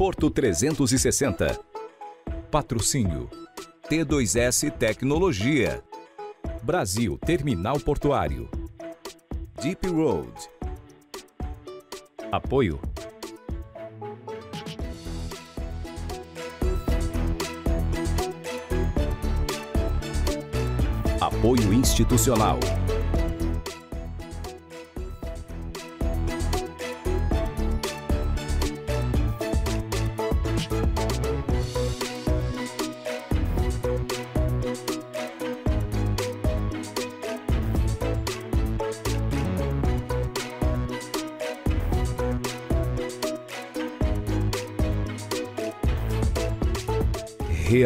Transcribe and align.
Porto 0.00 0.30
360. 0.30 1.60
Patrocínio 2.50 3.28
T2S 3.86 4.70
Tecnologia. 4.70 5.84
Brasil 6.62 7.18
Terminal 7.18 7.78
Portuário. 7.80 8.48
Deep 9.60 9.86
Road. 9.88 10.32
Apoio 12.32 12.80
Apoio 21.20 21.74
institucional. 21.74 22.58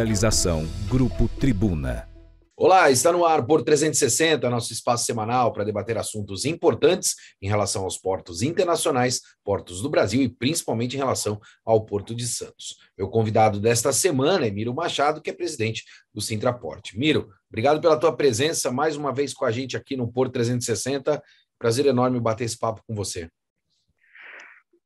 Realização 0.04 0.66
Grupo 0.86 1.30
Tribuna. 1.40 2.06
Olá, 2.54 2.90
está 2.90 3.10
no 3.10 3.24
ar 3.24 3.46
por 3.46 3.62
360, 3.62 4.50
nosso 4.50 4.70
espaço 4.70 5.06
semanal 5.06 5.50
para 5.50 5.64
debater 5.64 5.96
assuntos 5.96 6.44
importantes 6.44 7.14
em 7.40 7.48
relação 7.48 7.84
aos 7.84 7.96
portos 7.96 8.42
internacionais, 8.42 9.22
portos 9.42 9.80
do 9.80 9.88
Brasil 9.88 10.20
e 10.20 10.28
principalmente 10.28 10.92
em 10.94 10.98
relação 10.98 11.40
ao 11.64 11.86
Porto 11.86 12.14
de 12.14 12.26
Santos. 12.26 12.76
Meu 12.98 13.08
convidado 13.08 13.58
desta 13.58 13.94
semana 13.94 14.46
é 14.46 14.50
Miro 14.50 14.74
Machado, 14.74 15.22
que 15.22 15.30
é 15.30 15.32
presidente 15.32 15.84
do 16.12 16.20
Sintraporte. 16.20 16.98
Miro, 16.98 17.30
obrigado 17.48 17.80
pela 17.80 17.98
tua 17.98 18.14
presença 18.14 18.70
mais 18.70 18.98
uma 18.98 19.10
vez 19.10 19.32
com 19.32 19.46
a 19.46 19.50
gente 19.50 19.74
aqui 19.74 19.96
no 19.96 20.12
Porto 20.12 20.34
360. 20.34 21.18
Prazer 21.58 21.86
enorme 21.86 22.20
bater 22.20 22.44
esse 22.44 22.58
papo 22.58 22.82
com 22.86 22.94
você. 22.94 23.30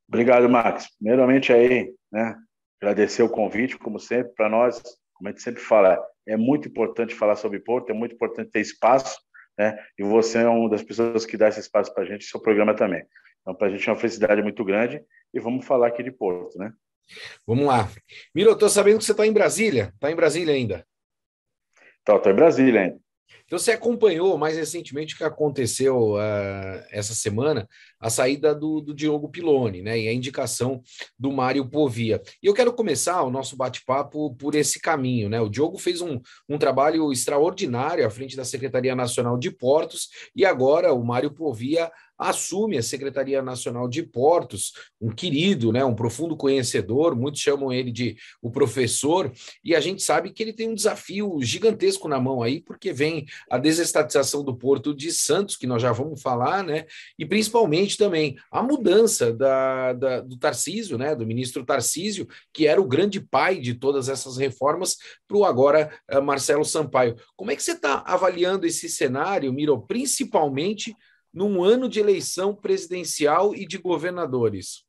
Obrigado, 0.06 0.48
Max. 0.48 0.86
Primeiramente 0.96 1.52
aí, 1.52 1.92
né, 2.12 2.36
agradecer 2.80 3.24
o 3.24 3.28
convite, 3.28 3.76
como 3.76 3.98
sempre, 3.98 4.32
para 4.36 4.48
nós, 4.48 4.80
como 5.18 5.28
a 5.28 5.32
gente 5.32 5.42
sempre 5.42 5.60
fala, 5.60 6.00
é 6.26 6.36
muito 6.36 6.68
importante 6.68 7.14
falar 7.14 7.34
sobre 7.34 7.58
Porto, 7.58 7.90
é 7.90 7.92
muito 7.92 8.14
importante 8.14 8.50
ter 8.50 8.60
espaço, 8.60 9.18
né? 9.58 9.76
E 9.98 10.04
você 10.04 10.38
é 10.38 10.48
uma 10.48 10.70
das 10.70 10.82
pessoas 10.82 11.26
que 11.26 11.36
dá 11.36 11.48
esse 11.48 11.58
espaço 11.58 11.92
para 11.92 12.04
a 12.04 12.06
gente, 12.06 12.24
seu 12.24 12.40
programa 12.40 12.74
também. 12.74 13.04
Então, 13.42 13.54
para 13.54 13.66
a 13.66 13.70
gente 13.70 13.88
é 13.88 13.92
uma 13.92 13.98
felicidade 13.98 14.40
muito 14.42 14.64
grande 14.64 15.02
e 15.34 15.40
vamos 15.40 15.66
falar 15.66 15.88
aqui 15.88 16.02
de 16.02 16.12
Porto, 16.12 16.56
né? 16.56 16.72
Vamos 17.46 17.66
lá. 17.66 17.88
Miro, 18.34 18.52
estou 18.52 18.68
sabendo 18.68 18.98
que 18.98 19.04
você 19.04 19.12
está 19.12 19.26
em 19.26 19.32
Brasília. 19.32 19.90
Está 19.94 20.10
em 20.10 20.16
Brasília 20.16 20.54
ainda? 20.54 20.86
Estou 21.98 22.30
em 22.30 22.34
Brasília 22.34 22.80
ainda. 22.82 23.00
Então, 23.44 23.58
você 23.58 23.72
acompanhou 23.72 24.36
mais 24.36 24.56
recentemente 24.56 25.14
o 25.14 25.18
que 25.18 25.24
aconteceu 25.24 26.14
uh, 26.14 26.84
essa 26.90 27.14
semana, 27.14 27.68
a 27.98 28.10
saída 28.10 28.54
do, 28.54 28.80
do, 28.80 28.94
Diogo 28.94 29.28
Piloni, 29.28 29.82
né, 29.82 29.98
e 29.98 30.08
a 30.08 30.12
indicação 30.12 30.82
do 31.18 31.32
Mário 31.32 31.68
Povia. 31.68 32.22
E 32.42 32.46
eu 32.46 32.54
quero 32.54 32.72
começar 32.72 33.22
o 33.22 33.30
nosso 33.30 33.56
bate-papo 33.56 34.34
por 34.36 34.54
esse 34.54 34.80
caminho, 34.80 35.28
né? 35.28 35.40
O 35.40 35.48
Diogo 35.48 35.78
fez 35.78 36.00
um, 36.00 36.20
um 36.48 36.58
trabalho 36.58 37.10
extraordinário 37.12 38.06
à 38.06 38.10
frente 38.10 38.36
da 38.36 38.44
Secretaria 38.44 38.94
Nacional 38.94 39.38
de 39.38 39.50
Portos, 39.50 40.08
e 40.34 40.44
agora 40.44 40.92
o 40.92 41.04
Mário 41.04 41.30
Povia 41.30 41.90
assume 42.18 42.76
a 42.76 42.82
Secretaria 42.82 43.40
Nacional 43.40 43.88
de 43.88 44.02
Portos, 44.02 44.72
um 45.00 45.10
querido, 45.10 45.72
né, 45.72 45.84
um 45.84 45.94
profundo 45.94 46.36
conhecedor, 46.36 47.14
muitos 47.14 47.40
chamam 47.40 47.72
ele 47.72 47.92
de 47.92 48.16
o 48.42 48.50
professor, 48.50 49.32
e 49.64 49.74
a 49.74 49.80
gente 49.80 50.02
sabe 50.02 50.32
que 50.32 50.42
ele 50.42 50.52
tem 50.52 50.68
um 50.68 50.74
desafio 50.74 51.38
gigantesco 51.40 52.08
na 52.08 52.20
mão 52.20 52.42
aí, 52.42 52.60
porque 52.60 52.92
vem 52.92 53.26
a 53.50 53.58
desestatização 53.58 54.42
do 54.42 54.56
Porto 54.56 54.94
de 54.94 55.12
Santos, 55.12 55.56
que 55.56 55.66
nós 55.66 55.80
já 55.80 55.92
vamos 55.92 56.20
falar, 56.20 56.64
né, 56.64 56.86
e 57.18 57.24
principalmente 57.24 57.96
também 57.96 58.36
a 58.50 58.62
mudança 58.62 59.32
da, 59.32 59.92
da 59.92 60.20
do 60.20 60.36
Tarcísio, 60.36 60.98
né, 60.98 61.14
do 61.14 61.26
ministro 61.26 61.64
Tarcísio, 61.64 62.26
que 62.52 62.66
era 62.66 62.80
o 62.80 62.88
grande 62.88 63.20
pai 63.20 63.60
de 63.60 63.74
todas 63.74 64.08
essas 64.08 64.36
reformas, 64.36 64.96
para 65.26 65.36
o 65.36 65.44
agora 65.44 65.92
uh, 66.10 66.22
Marcelo 66.22 66.64
Sampaio. 66.64 67.16
Como 67.36 67.50
é 67.50 67.56
que 67.56 67.62
você 67.62 67.72
está 67.72 68.02
avaliando 68.06 68.66
esse 68.66 68.88
cenário, 68.88 69.52
Miro, 69.52 69.80
principalmente 69.82 70.96
num 71.32 71.62
ano 71.62 71.88
de 71.88 72.00
eleição 72.00 72.54
presidencial 72.54 73.54
e 73.54 73.66
de 73.66 73.78
governadores? 73.78 74.88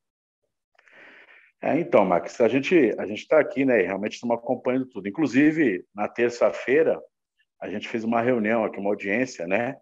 É, 1.62 1.78
então, 1.78 2.04
Max, 2.06 2.40
a 2.40 2.48
gente 2.48 2.94
a 2.98 3.04
gente 3.04 3.20
está 3.20 3.38
aqui, 3.38 3.66
né? 3.66 3.82
Realmente 3.82 4.14
estamos 4.14 4.36
acompanhando 4.36 4.86
tudo. 4.86 5.06
Inclusive, 5.08 5.84
na 5.94 6.08
terça-feira, 6.08 6.98
a 7.60 7.68
gente 7.68 7.86
fez 7.86 8.02
uma 8.02 8.22
reunião 8.22 8.64
aqui, 8.64 8.80
uma 8.80 8.88
audiência, 8.88 9.46
né? 9.46 9.76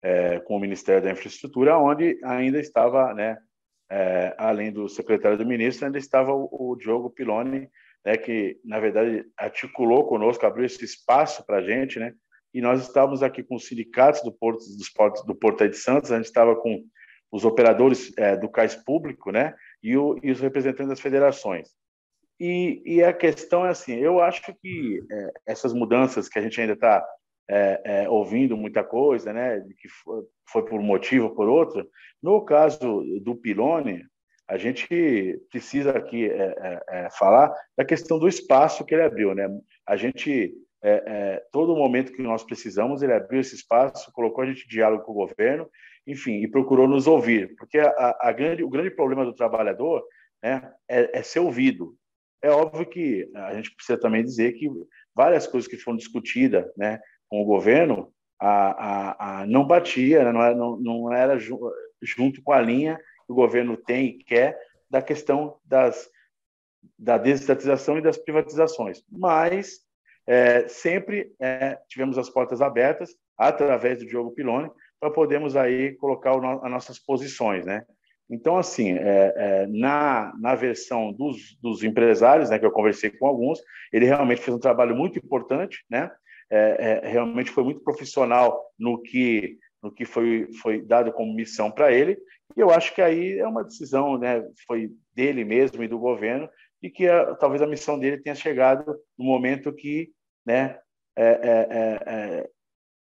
É, 0.00 0.38
com 0.40 0.56
o 0.56 0.60
Ministério 0.60 1.02
da 1.02 1.10
Infraestrutura, 1.10 1.76
onde 1.76 2.20
ainda 2.22 2.60
estava, 2.60 3.12
né? 3.14 3.36
É, 3.90 4.34
além 4.38 4.70
do 4.70 4.88
secretário 4.88 5.36
do 5.36 5.46
ministro, 5.46 5.86
ainda 5.86 5.98
estava 5.98 6.32
o, 6.32 6.48
o 6.52 6.76
Diogo 6.76 7.10
Piloni, 7.10 7.68
né? 8.04 8.16
Que 8.16 8.60
na 8.64 8.78
verdade 8.78 9.24
articulou 9.36 10.06
conosco, 10.06 10.46
abriu 10.46 10.66
esse 10.66 10.84
espaço 10.84 11.44
para 11.44 11.56
a 11.56 11.62
gente, 11.62 11.98
né? 11.98 12.14
E 12.52 12.60
nós 12.60 12.82
estávamos 12.82 13.22
aqui 13.22 13.42
com 13.42 13.56
os 13.56 13.66
sindicatos 13.66 14.22
do 14.22 14.32
Porto, 14.32 14.60
dos 14.76 14.88
portos, 14.88 15.24
do 15.24 15.34
Porto 15.34 15.68
de 15.68 15.76
Santos, 15.76 16.10
a 16.10 16.16
gente 16.16 16.26
estava 16.26 16.56
com 16.56 16.84
os 17.30 17.44
operadores 17.44 18.12
é, 18.16 18.36
do 18.36 18.48
cais 18.48 18.74
público, 18.74 19.30
né, 19.30 19.54
e, 19.82 19.96
o, 19.96 20.18
e, 20.22 20.30
os 20.30 20.40
representantes 20.40 20.88
das 20.88 21.00
federações. 21.00 21.68
E, 22.40 22.82
e, 22.86 23.02
a 23.02 23.12
questão 23.12 23.66
é 23.66 23.70
assim, 23.70 23.96
eu 23.96 24.20
acho 24.20 24.54
que 24.62 25.00
é, 25.10 25.32
essas 25.46 25.72
mudanças 25.72 26.28
que 26.28 26.38
a 26.38 26.42
gente 26.42 26.60
ainda 26.60 26.72
está 26.72 27.04
é, 27.50 27.80
é, 27.84 28.08
ouvindo 28.08 28.56
muita 28.56 28.84
coisa, 28.84 29.32
né, 29.32 29.60
que 29.78 29.88
foi, 29.88 30.22
foi 30.50 30.64
por 30.64 30.80
um 30.80 30.84
motivo 30.84 31.26
ou 31.26 31.34
por 31.34 31.48
outro, 31.48 31.88
no 32.22 32.44
caso 32.44 33.02
do 33.22 33.34
Pilone, 33.34 34.04
a 34.48 34.56
gente 34.56 35.38
precisa 35.50 35.90
aqui 35.90 36.24
é, 36.24 36.82
é, 36.88 37.10
falar 37.10 37.54
da 37.76 37.84
questão 37.84 38.18
do 38.18 38.26
espaço 38.26 38.84
que 38.84 38.94
ele 38.94 39.02
abriu, 39.02 39.34
né? 39.34 39.46
A 39.86 39.94
gente 39.94 40.54
é, 40.82 41.02
é, 41.06 41.42
todo 41.50 41.76
momento 41.76 42.12
que 42.12 42.22
nós 42.22 42.44
precisamos, 42.44 43.02
ele 43.02 43.12
abriu 43.12 43.40
esse 43.40 43.54
espaço, 43.54 44.12
colocou 44.12 44.44
a 44.44 44.46
gente 44.46 44.64
em 44.64 44.68
diálogo 44.68 45.04
com 45.04 45.12
o 45.12 45.26
governo, 45.26 45.68
enfim, 46.06 46.42
e 46.42 46.48
procurou 46.48 46.86
nos 46.86 47.06
ouvir, 47.06 47.54
porque 47.56 47.78
a, 47.78 48.16
a 48.20 48.32
grande, 48.32 48.62
o 48.62 48.68
grande 48.68 48.90
problema 48.90 49.24
do 49.24 49.34
trabalhador 49.34 50.04
né, 50.42 50.72
é, 50.88 51.18
é, 51.18 51.22
ser 51.22 51.40
ouvido. 51.40 51.94
É 52.40 52.50
óbvio 52.50 52.86
que 52.86 53.28
a 53.34 53.54
gente 53.54 53.74
precisa 53.74 53.98
também 53.98 54.24
dizer 54.24 54.52
que 54.52 54.68
várias 55.14 55.46
coisas 55.46 55.68
que 55.68 55.76
foram 55.76 55.98
discutidas 55.98 56.64
né, 56.76 57.00
com 57.28 57.42
o 57.42 57.44
governo 57.44 58.12
a, 58.40 58.48
a, 58.48 59.40
a 59.40 59.46
não 59.46 59.66
batia, 59.66 60.24
né, 60.24 60.32
não 60.32 60.42
era, 60.42 60.54
não, 60.54 60.76
não 60.76 61.12
era 61.12 61.38
ju, 61.38 61.58
junto 62.00 62.40
com 62.42 62.52
a 62.52 62.60
linha 62.60 62.96
que 63.26 63.32
o 63.32 63.34
governo 63.34 63.76
tem 63.76 64.06
e 64.06 64.24
quer 64.24 64.56
da 64.88 65.02
questão 65.02 65.58
das, 65.64 66.08
da 66.96 67.18
desestatização 67.18 67.98
e 67.98 68.02
das 68.02 68.16
privatizações. 68.16 69.02
Mas 69.10 69.80
é, 70.28 70.68
sempre 70.68 71.32
é, 71.40 71.78
tivemos 71.88 72.18
as 72.18 72.28
portas 72.28 72.60
abertas 72.60 73.10
através 73.36 73.98
do 73.98 74.06
Diogo 74.06 74.32
Piloni 74.32 74.70
para 75.00 75.10
podermos 75.10 75.56
aí 75.56 75.94
colocar 75.96 76.36
o, 76.36 76.64
as 76.64 76.70
nossas 76.70 76.98
posições, 76.98 77.64
né? 77.64 77.82
Então, 78.30 78.58
assim, 78.58 78.92
é, 78.92 79.32
é, 79.36 79.66
na, 79.68 80.34
na 80.38 80.54
versão 80.54 81.10
dos, 81.14 81.56
dos 81.62 81.82
empresários, 81.82 82.50
né, 82.50 82.58
que 82.58 82.66
eu 82.66 82.70
conversei 82.70 83.08
com 83.08 83.26
alguns, 83.26 83.58
ele 83.90 84.04
realmente 84.04 84.42
fez 84.42 84.54
um 84.54 84.60
trabalho 84.60 84.94
muito 84.94 85.18
importante, 85.18 85.82
né? 85.88 86.10
É, 86.50 87.02
é, 87.04 87.08
realmente 87.08 87.50
foi 87.50 87.64
muito 87.64 87.80
profissional 87.80 88.62
no 88.78 89.00
que 89.02 89.58
no 89.82 89.92
que 89.92 90.04
foi 90.04 90.48
foi 90.60 90.82
dado 90.82 91.12
como 91.12 91.34
missão 91.34 91.70
para 91.70 91.92
ele. 91.92 92.18
E 92.56 92.60
eu 92.60 92.70
acho 92.70 92.94
que 92.94 93.00
aí 93.00 93.38
é 93.38 93.46
uma 93.46 93.64
decisão, 93.64 94.18
né? 94.18 94.42
Foi 94.66 94.90
dele 95.14 95.44
mesmo 95.44 95.82
e 95.82 95.88
do 95.88 95.98
governo 95.98 96.48
e 96.82 96.90
que 96.90 97.06
a, 97.06 97.34
talvez 97.34 97.62
a 97.62 97.66
missão 97.66 97.98
dele 97.98 98.18
tenha 98.18 98.34
chegado 98.34 98.84
no 99.18 99.24
momento 99.24 99.72
que 99.72 100.10
né, 100.48 100.78
é, 101.14 101.26
é, 101.26 101.68
é, 101.70 102.02
é, 102.06 102.50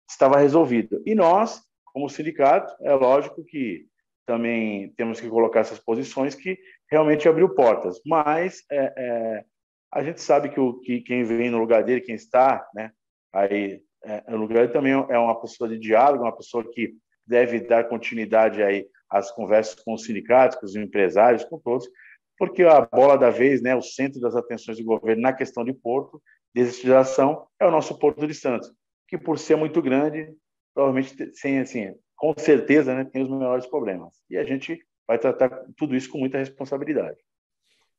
estava 0.08 0.38
resolvido. 0.38 1.02
E 1.04 1.14
nós, 1.14 1.62
como 1.84 2.08
sindicato, 2.08 2.74
é 2.80 2.94
lógico 2.94 3.44
que 3.44 3.86
também 4.26 4.94
temos 4.96 5.20
que 5.20 5.28
colocar 5.28 5.60
essas 5.60 5.78
posições 5.78 6.34
que 6.34 6.58
realmente 6.90 7.28
abriu 7.28 7.54
portas. 7.54 8.00
Mas 8.06 8.62
é, 8.72 9.44
a 9.92 10.02
gente 10.02 10.22
sabe 10.22 10.48
que, 10.48 10.58
o, 10.58 10.80
que 10.80 11.02
quem 11.02 11.22
vem 11.22 11.50
no 11.50 11.58
lugar 11.58 11.84
dele, 11.84 12.00
quem 12.00 12.14
está 12.14 12.66
né, 12.74 12.92
aí 13.30 13.82
no 14.26 14.38
lugar 14.38 14.60
dele, 14.60 14.72
também 14.72 14.92
é 14.92 15.18
uma 15.18 15.38
pessoa 15.38 15.68
de 15.68 15.78
diálogo, 15.78 16.24
uma 16.24 16.36
pessoa 16.36 16.64
que 16.72 16.94
deve 17.26 17.60
dar 17.60 17.88
continuidade 17.88 18.62
aí 18.62 18.86
às 19.10 19.30
conversas 19.30 19.74
com 19.82 19.92
os 19.92 20.04
sindicatos, 20.04 20.58
com 20.58 20.64
os 20.64 20.76
empresários, 20.76 21.44
com 21.44 21.58
todos, 21.58 21.86
porque 22.38 22.62
a 22.62 22.80
bola 22.80 23.18
da 23.18 23.28
vez, 23.28 23.60
né, 23.60 23.74
o 23.74 23.82
centro 23.82 24.20
das 24.20 24.36
atenções 24.36 24.78
do 24.78 24.84
governo 24.84 25.20
na 25.20 25.32
questão 25.32 25.64
de 25.64 25.74
porto, 25.74 26.22
desestatização 26.54 27.46
é 27.60 27.66
o 27.66 27.70
nosso 27.70 27.98
Porto 27.98 28.26
de 28.26 28.34
Santos, 28.34 28.72
que 29.06 29.18
por 29.18 29.38
ser 29.38 29.56
muito 29.56 29.80
grande, 29.82 30.32
provavelmente 30.74 31.34
sem 31.34 31.58
assim, 31.58 31.94
com 32.16 32.34
certeza, 32.36 32.94
né, 32.94 33.04
tem 33.04 33.22
os 33.22 33.30
menores 33.30 33.66
problemas. 33.66 34.14
E 34.28 34.36
a 34.36 34.44
gente 34.44 34.78
vai 35.06 35.18
tratar 35.18 35.64
tudo 35.76 35.96
isso 35.96 36.10
com 36.10 36.18
muita 36.18 36.38
responsabilidade. 36.38 37.16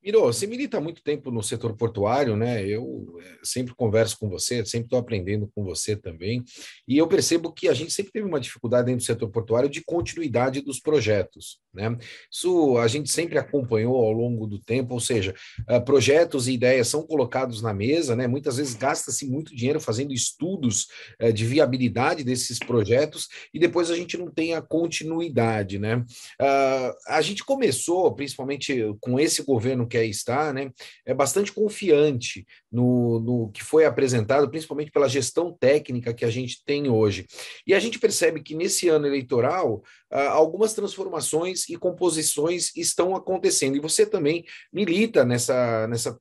Miro, 0.01 0.22
você 0.22 0.48
milita 0.48 0.78
há 0.78 0.81
muito 0.81 1.04
tempo 1.04 1.30
no 1.30 1.44
setor 1.44 1.75
portuário, 1.75 2.38
né? 2.38 2.66
Eu 2.66 3.18
eh, 3.19 3.40
sempre 3.44 3.75
converso 3.75 4.18
com 4.18 4.30
você, 4.30 4.66
sempre 4.66 4.86
estou 4.86 4.98
aprendendo 4.98 5.51
com 5.54 5.62
você 5.62 5.94
também, 5.94 6.42
e 6.88 6.98
eu 6.98 7.06
percebo 7.06 7.51
que 7.51 7.68
a 7.68 7.74
gente 7.74 7.92
sempre 7.92 8.13
teve 8.13 8.25
uma 8.25 8.40
dificuldade 8.40 8.86
dentro 8.86 9.01
do 9.01 9.06
setor 9.06 9.30
portuário 9.30 9.69
de 9.69 9.84
continuidade 9.84 10.62
dos 10.62 10.80
projetos, 10.80 11.60
né? 11.74 11.98
Isso 12.31 12.78
a 12.78 12.88
gente 12.88 13.12
sempre 13.12 13.38
acompanhou 13.38 13.98
ao 13.98 14.13
longo 14.13 14.48
do 14.48 14.57
tempo, 14.57 14.94
ou 14.94 15.01
seja, 15.01 15.36
uh, 15.69 15.84
projetos 15.84 16.48
e 16.48 16.54
ideias 16.54 16.88
são 16.88 17.06
colocados 17.06 17.62
na 17.62 17.74
mesa, 17.74 18.16
né? 18.16 18.25
Muitas 18.25 18.56
vezes 18.56 18.75
gasta-se 18.75 19.25
muito 19.25 19.54
dinheiro 19.54 19.81
fazendo 19.81 20.13
estudos 20.13 20.88
uh, 21.22 21.34
de 21.34 21.45
viabilidade 21.45 22.24
desses 22.24 22.57
projetos 22.57 23.28
e 23.54 23.60
depois 23.60 23.92
a 23.92 23.95
gente 23.98 24.18
não 24.18 24.31
tem 24.31 24.54
a 24.54 24.62
continuidade, 24.62 25.78
né? 25.78 25.98
Uh, 26.42 26.95
a 27.07 27.22
gente 27.22 27.44
começou, 27.44 28.16
principalmente 28.16 28.95
com 29.02 29.19
esse 29.19 29.44
governo 29.44 29.89
que 29.90 29.98
aí 29.98 30.10
está, 30.10 30.54
né, 30.54 30.72
é 31.06 31.14
bastante 31.14 31.52
confiante 31.52 32.46
no, 32.72 33.20
no 33.20 33.52
que 33.52 33.64
foi 33.64 33.84
apresentado, 33.84 34.50
principalmente 34.50 34.92
pela 34.92 35.10
gestão 35.10 35.52
técnica 35.60 36.14
que 36.14 36.24
a 36.24 36.30
gente 36.30 36.64
tem 36.64 36.90
hoje. 36.90 37.26
E 37.68 37.74
a 37.74 37.80
gente 37.80 38.00
percebe 38.00 38.42
que 38.42 38.56
nesse 38.56 38.88
ano 38.88 39.08
eleitoral, 39.08 39.84
ah, 40.12 40.30
algumas 40.30 40.74
transformações 40.74 41.68
e 41.68 41.76
composições 41.76 42.76
estão 42.76 43.16
acontecendo. 43.16 43.76
E 43.76 43.82
você 43.82 44.06
também 44.06 44.46
milita 44.72 45.26
nessa, 45.26 45.88
nessa 45.88 46.18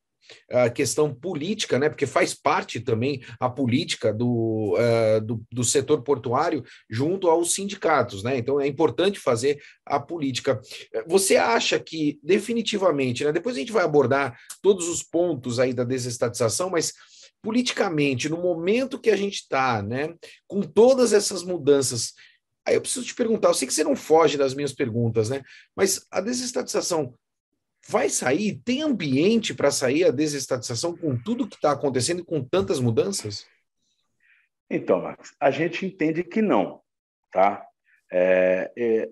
a 0.50 0.70
questão 0.70 1.14
política, 1.14 1.78
né, 1.78 1.88
porque 1.88 2.06
faz 2.06 2.34
parte 2.34 2.80
também 2.80 3.22
a 3.40 3.48
política 3.48 4.12
do, 4.12 4.76
uh, 4.76 5.20
do, 5.20 5.42
do, 5.52 5.64
setor 5.64 6.02
portuário 6.02 6.64
junto 6.88 7.28
aos 7.28 7.54
sindicatos, 7.54 8.22
né? 8.22 8.38
Então 8.38 8.60
é 8.60 8.66
importante 8.66 9.18
fazer 9.18 9.60
a 9.84 10.00
política. 10.00 10.60
Você 11.06 11.36
acha 11.36 11.78
que 11.78 12.18
definitivamente, 12.22 13.24
né, 13.24 13.32
depois 13.32 13.56
a 13.56 13.58
gente 13.58 13.72
vai 13.72 13.84
abordar 13.84 14.38
todos 14.62 14.88
os 14.88 15.02
pontos 15.02 15.58
aí 15.58 15.72
da 15.72 15.84
desestatização, 15.84 16.70
mas 16.70 16.92
politicamente, 17.42 18.28
no 18.28 18.38
momento 18.38 18.98
que 18.98 19.10
a 19.10 19.16
gente 19.16 19.36
está, 19.36 19.82
né, 19.82 20.14
com 20.46 20.62
todas 20.62 21.12
essas 21.12 21.42
mudanças, 21.42 22.12
aí 22.66 22.74
eu 22.74 22.80
preciso 22.80 23.06
te 23.06 23.14
perguntar, 23.14 23.48
eu 23.48 23.54
sei 23.54 23.68
que 23.68 23.74
você 23.74 23.84
não 23.84 23.96
foge 23.96 24.36
das 24.36 24.54
minhas 24.54 24.72
perguntas, 24.72 25.30
né, 25.30 25.42
mas 25.76 26.04
a 26.10 26.20
desestatização 26.20 27.14
vai 27.88 28.08
sair? 28.10 28.60
Tem 28.64 28.82
ambiente 28.82 29.54
para 29.54 29.70
sair 29.70 30.04
a 30.04 30.10
desestatização 30.10 30.96
com 30.96 31.16
tudo 31.16 31.48
que 31.48 31.56
está 31.56 31.72
acontecendo 31.72 32.20
e 32.20 32.24
com 32.24 32.44
tantas 32.44 32.78
mudanças? 32.78 33.46
Então, 34.70 35.02
Max, 35.02 35.34
a 35.40 35.50
gente 35.50 35.86
entende 35.86 36.22
que 36.22 36.42
não, 36.42 36.80
tá? 37.32 37.64
É, 38.12 38.70
é, 38.76 39.08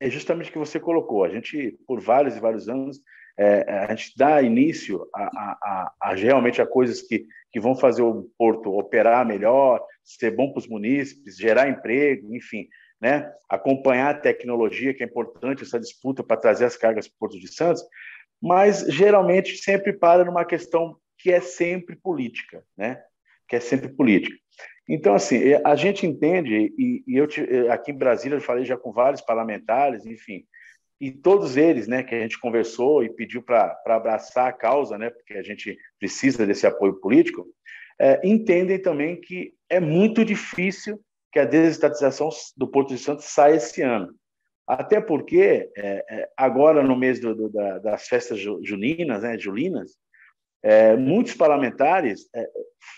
é 0.00 0.10
justamente 0.10 0.50
o 0.50 0.52
que 0.52 0.58
você 0.58 0.80
colocou. 0.80 1.24
A 1.24 1.28
gente, 1.28 1.78
por 1.86 2.00
vários 2.00 2.36
e 2.36 2.40
vários 2.40 2.68
anos, 2.68 3.00
é, 3.38 3.62
a 3.70 3.94
gente 3.94 4.14
dá 4.16 4.42
início 4.42 5.08
a, 5.14 5.22
a, 5.22 5.58
a, 5.62 5.92
a, 6.00 6.14
realmente 6.14 6.60
a 6.60 6.66
coisas 6.66 7.00
que, 7.02 7.24
que 7.52 7.60
vão 7.60 7.76
fazer 7.76 8.02
o 8.02 8.28
porto 8.36 8.76
operar 8.76 9.24
melhor, 9.24 9.80
ser 10.02 10.32
bom 10.32 10.50
para 10.50 10.58
os 10.58 10.66
munícipes, 10.66 11.36
gerar 11.36 11.68
emprego, 11.68 12.34
enfim, 12.34 12.68
né? 13.00 13.32
acompanhar 13.48 14.10
a 14.10 14.18
tecnologia, 14.18 14.92
que 14.92 15.02
é 15.02 15.06
importante, 15.06 15.62
essa 15.62 15.78
disputa 15.78 16.22
para 16.22 16.36
trazer 16.36 16.64
as 16.64 16.76
cargas 16.76 17.06
para 17.06 17.14
o 17.14 17.18
Porto 17.18 17.38
de 17.38 17.52
Santos, 17.52 17.82
mas 18.40 18.80
geralmente 18.88 19.56
sempre 19.56 19.92
para 19.92 20.24
numa 20.24 20.44
questão 20.44 20.96
que 21.16 21.32
é 21.32 21.40
sempre 21.40 21.96
política, 21.96 22.62
né? 22.76 23.02
que 23.48 23.56
é 23.56 23.60
sempre 23.60 23.88
política. 23.88 24.36
Então, 24.88 25.14
assim, 25.14 25.38
a 25.64 25.74
gente 25.76 26.06
entende, 26.06 26.72
e, 26.78 27.04
e 27.06 27.16
eu 27.16 27.28
aqui 27.70 27.92
em 27.92 27.98
Brasília 27.98 28.36
eu 28.36 28.40
falei 28.40 28.64
já 28.64 28.76
com 28.76 28.90
vários 28.90 29.20
parlamentares, 29.20 30.06
enfim, 30.06 30.44
e 31.00 31.12
todos 31.12 31.56
eles, 31.56 31.86
né, 31.86 32.02
que 32.02 32.14
a 32.14 32.20
gente 32.20 32.40
conversou 32.40 33.04
e 33.04 33.10
pediu 33.10 33.42
para 33.42 33.78
abraçar 33.86 34.48
a 34.48 34.52
causa, 34.52 34.98
né, 34.98 35.10
porque 35.10 35.34
a 35.34 35.42
gente 35.42 35.78
precisa 35.98 36.46
desse 36.46 36.66
apoio 36.66 36.94
político, 36.94 37.46
é, 38.00 38.20
entendem 38.24 38.80
também 38.80 39.20
que 39.20 39.52
é 39.68 39.78
muito 39.78 40.24
difícil 40.24 41.00
que 41.32 41.38
a 41.38 41.44
desestatização 41.44 42.28
do 42.56 42.68
Porto 42.68 42.88
de 42.88 42.98
Santos 42.98 43.26
saia 43.26 43.56
esse 43.56 43.82
ano. 43.82 44.14
Até 44.66 45.00
porque, 45.00 45.70
é, 45.76 46.04
é, 46.08 46.28
agora 46.36 46.82
no 46.82 46.96
mês 46.96 47.20
do, 47.20 47.34
do, 47.34 47.48
da, 47.48 47.78
das 47.78 48.06
festas 48.06 48.38
juninas, 48.38 49.22
né, 49.22 49.38
julinas, 49.38 49.96
é, 50.62 50.96
muitos 50.96 51.34
parlamentares 51.34 52.28
é, 52.34 52.46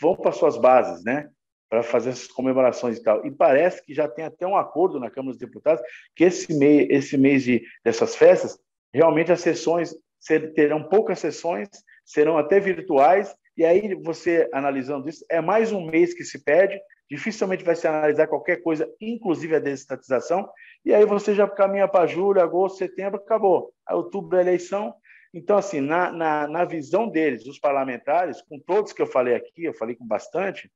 vão 0.01 0.17
para 0.17 0.33
suas 0.33 0.57
bases, 0.57 1.05
né, 1.05 1.29
para 1.69 1.83
fazer 1.83 2.11
essas 2.11 2.27
comemorações 2.27 2.99
e 2.99 3.03
tal. 3.03 3.25
E 3.25 3.31
parece 3.31 3.85
que 3.85 3.95
já 3.95 4.09
tem 4.09 4.25
até 4.25 4.47
um 4.47 4.57
acordo 4.57 4.99
na 4.99 5.11
Câmara 5.11 5.33
dos 5.33 5.41
Deputados 5.41 5.83
que 6.17 6.25
esse 6.25 6.53
mês, 6.59 6.89
esse 6.91 7.17
mês 7.17 7.45
de, 7.45 7.63
dessas 7.85 8.17
festas, 8.17 8.59
realmente 8.93 9.31
as 9.31 9.41
sessões 9.41 9.95
ser, 10.21 10.53
terão 10.53 10.83
poucas 10.83 11.19
sessões, 11.19 11.69
serão 12.05 12.37
até 12.37 12.61
virtuais, 12.61 13.35
e 13.57 13.65
aí 13.65 13.95
você 13.95 14.49
analisando 14.53 15.09
isso, 15.09 15.25
é 15.31 15.41
mais 15.41 15.73
um 15.73 15.87
mês 15.87 16.13
que 16.13 16.25
se 16.25 16.43
pede, 16.45 16.79
dificilmente 17.11 17.65
vai 17.65 17.75
se 17.75 17.89
analisar 17.89 18.29
qualquer 18.29 18.63
coisa, 18.63 18.89
inclusive 19.01 19.57
a 19.57 19.59
desestatização, 19.59 20.49
e 20.85 20.95
aí 20.95 21.05
você 21.05 21.35
já 21.35 21.49
caminha 21.49 21.89
para 21.89 22.07
julho, 22.07 22.41
agosto, 22.41 22.79
setembro, 22.79 23.19
acabou. 23.19 23.73
Aí 23.87 23.97
outubro 23.97 24.39
é 24.39 24.41
eleição. 24.41 24.95
Então, 25.35 25.57
assim, 25.57 25.81
na, 25.81 26.13
na, 26.13 26.47
na 26.47 26.65
visão 26.65 27.09
deles, 27.09 27.47
os 27.47 27.59
parlamentares, 27.59 28.41
com 28.43 28.59
todos 28.61 28.93
que 28.93 29.03
eu 29.03 29.07
falei 29.07 29.35
aqui, 29.35 29.65
eu 29.65 29.75
falei 29.75 29.97
com 29.97 30.07
bastante, 30.07 30.71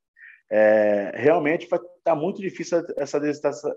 é, 0.51 1.11
realmente 1.15 1.67
vai 1.67 1.79
estar 1.79 1.91
tá 2.03 2.15
muito 2.15 2.41
difícil 2.41 2.83
essa 2.97 3.19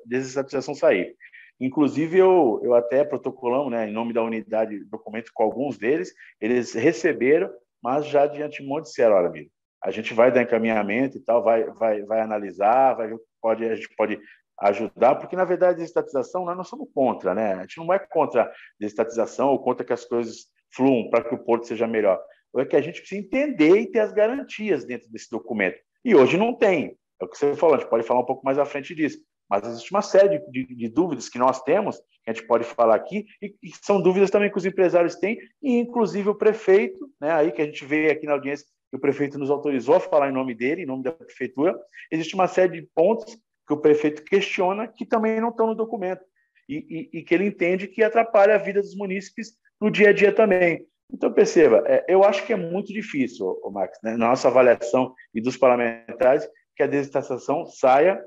desestatização 0.05 0.75
sair. 0.75 1.17
Inclusive, 1.61 2.19
eu, 2.19 2.61
eu 2.63 2.75
até 2.75 3.05
protocolamos, 3.05 3.71
né, 3.71 3.89
em 3.89 3.93
nome 3.93 4.13
da 4.13 4.23
unidade, 4.23 4.85
documento 4.85 5.31
com 5.33 5.43
alguns 5.43 5.79
deles, 5.79 6.13
eles 6.41 6.75
receberam, 6.75 7.51
mas 7.83 8.07
já 8.07 8.27
de 8.27 8.43
antemão 8.43 8.81
disseram, 8.81 9.17
olha, 9.17 9.29
amigo, 9.29 9.51
a 9.83 9.91
gente 9.91 10.13
vai 10.15 10.33
dar 10.33 10.43
encaminhamento 10.43 11.17
e 11.17 11.21
tal, 11.21 11.43
vai, 11.43 11.65
vai, 11.65 12.03
vai 12.03 12.21
analisar, 12.21 12.95
vai 12.95 13.15
pode, 13.41 13.65
a 13.65 13.75
gente 13.75 13.89
pode 13.97 14.19
ajudar, 14.61 15.15
porque 15.17 15.37
na 15.37 15.45
verdade 15.45 15.75
a 15.75 15.77
desestatização 15.77 16.45
nós 16.45 16.57
não 16.57 16.65
somos 16.65 16.89
contra, 16.93 17.35
né? 17.35 17.55
A 17.55 17.61
gente 17.63 17.79
não 17.79 17.93
é 17.93 17.99
contra 17.99 18.43
a 18.43 18.53
desestatização 18.79 19.51
ou 19.51 19.63
contra 19.63 19.85
que 19.85 19.93
as 19.93 20.05
coisas 20.05 20.47
fluam 20.75 21.09
para 21.11 21.23
que 21.23 21.35
o 21.35 21.39
porto 21.39 21.67
seja 21.67 21.87
melhor. 21.87 22.21
É 22.57 22.65
que 22.65 22.77
a 22.77 22.81
gente 22.81 23.01
precisa 23.01 23.21
entender 23.21 23.77
e 23.77 23.91
ter 23.91 24.01
as 24.01 24.13
garantias 24.13 24.85
dentro 24.85 25.09
desse 25.11 25.31
documento. 25.31 25.79
E 26.05 26.15
hoje 26.15 26.37
não 26.37 26.55
tem. 26.55 26.97
É 27.21 27.25
o 27.25 27.29
que 27.29 27.37
você 27.37 27.55
falou, 27.55 27.77
a 27.77 27.79
gente 27.79 27.91
pode 27.91 28.07
falar 28.07 28.21
um 28.21 28.27
pouco 28.27 28.45
mais 28.45 28.59
à 28.59 28.65
frente 28.65 28.95
disso. 28.95 29.19
Mas 29.49 29.67
existe 29.67 29.91
uma 29.91 30.03
série 30.03 30.39
de, 30.39 30.51
de, 30.51 30.75
de 30.75 30.89
dúvidas 30.89 31.29
que 31.29 31.39
nós 31.39 31.63
temos, 31.63 31.97
que 31.97 32.31
a 32.31 32.33
gente 32.33 32.47
pode 32.47 32.65
falar 32.65 32.95
aqui, 32.95 33.27
e, 33.41 33.55
e, 33.63 33.71
são 33.83 34.01
dúvidas 34.01 34.31
também 34.31 34.51
que 34.51 34.59
os 34.59 34.67
empresários 34.67 35.15
têm, 35.17 35.39
e 35.63 35.79
inclusive 35.79 36.29
o 36.29 36.35
prefeito, 36.35 37.11
né, 37.21 37.33
aí 37.33 37.51
que 37.51 37.63
a 37.63 37.65
gente 37.65 37.85
vê 37.85 38.11
aqui 38.11 38.27
na 38.27 38.35
audiência, 38.35 38.67
que 38.91 38.97
o 38.97 39.01
prefeito 39.01 39.39
nos 39.39 39.51
autorizou 39.51 39.97
a 39.97 40.01
falar 40.01 40.29
em 40.29 40.33
nome 40.33 40.55
dele, 40.55 40.83
em 40.83 40.87
nome 40.87 41.03
da 41.03 41.13
prefeitura, 41.13 41.79
existe 42.11 42.35
uma 42.35 42.47
série 42.47 42.81
de 42.81 42.89
pontos 42.95 43.39
que 43.67 43.75
o 43.75 43.77
prefeito 43.77 44.23
questiona 44.25 44.89
que 44.89 45.05
também 45.05 45.41
não 45.41 45.51
estão 45.51 45.67
no 45.67 45.75
documento 45.75 46.25
e, 46.69 47.09
e, 47.13 47.19
e 47.19 47.23
que 47.23 47.35
ele 47.35 47.47
entende 47.47 47.87
que 47.87 48.03
atrapalha 48.03 48.55
a 48.55 48.59
vida 48.59 48.81
dos 48.81 48.95
munícipes 48.95 49.53
no 49.81 49.91
dia 49.91 50.11
a 50.11 50.13
dia 50.13 50.33
também. 50.33 50.87
Então, 51.13 51.33
perceba, 51.33 51.83
é, 51.87 52.05
eu 52.09 52.23
acho 52.23 52.45
que 52.47 52.53
é 52.53 52.57
muito 52.57 52.93
difícil, 52.93 53.59
Max, 53.73 53.99
né, 54.03 54.13
na 54.13 54.29
nossa 54.29 54.49
avaliação 54.49 55.15
e 55.35 55.41
dos 55.41 55.57
parlamentares, 55.57 56.49
que 56.77 56.83
a 56.83 56.87
desestatização 56.87 57.67
saia 57.67 58.23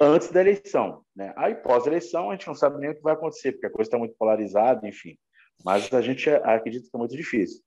antes 0.00 0.30
da 0.30 0.40
eleição. 0.40 1.02
Né? 1.14 1.32
Aí, 1.36 1.54
pós-eleição, 1.54 2.30
a 2.30 2.34
gente 2.34 2.46
não 2.46 2.54
sabe 2.54 2.78
nem 2.78 2.90
o 2.90 2.94
que 2.94 3.02
vai 3.02 3.12
acontecer, 3.14 3.52
porque 3.52 3.66
a 3.66 3.70
coisa 3.70 3.88
está 3.88 3.98
muito 3.98 4.14
polarizada, 4.16 4.86
enfim. 4.88 5.18
Mas 5.64 5.92
a 5.92 6.00
gente 6.00 6.30
acredita 6.30 6.88
que 6.88 6.96
é 6.96 6.98
muito 6.98 7.16
difícil. 7.16 7.62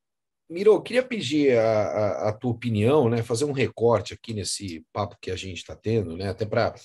Miro, 0.52 0.82
queria 0.82 1.02
pedir 1.02 1.58
a, 1.58 1.64
a, 1.64 2.30
a, 2.30 2.34
tua 2.34 2.52
opinião, 2.52 3.10
né, 3.10 3.24
fazer 3.24 3.46
um 3.46 3.54
recorte 3.54 4.14
aqui 4.14 4.34
nesse 4.34 4.86
papo 4.92 5.18
que 5.22 5.32
a 5.32 5.36
gente 5.38 5.60
está 5.60 5.78
tendo, 5.78 6.18
né, 6.18 6.28
até 6.28 6.46
para 6.46 6.76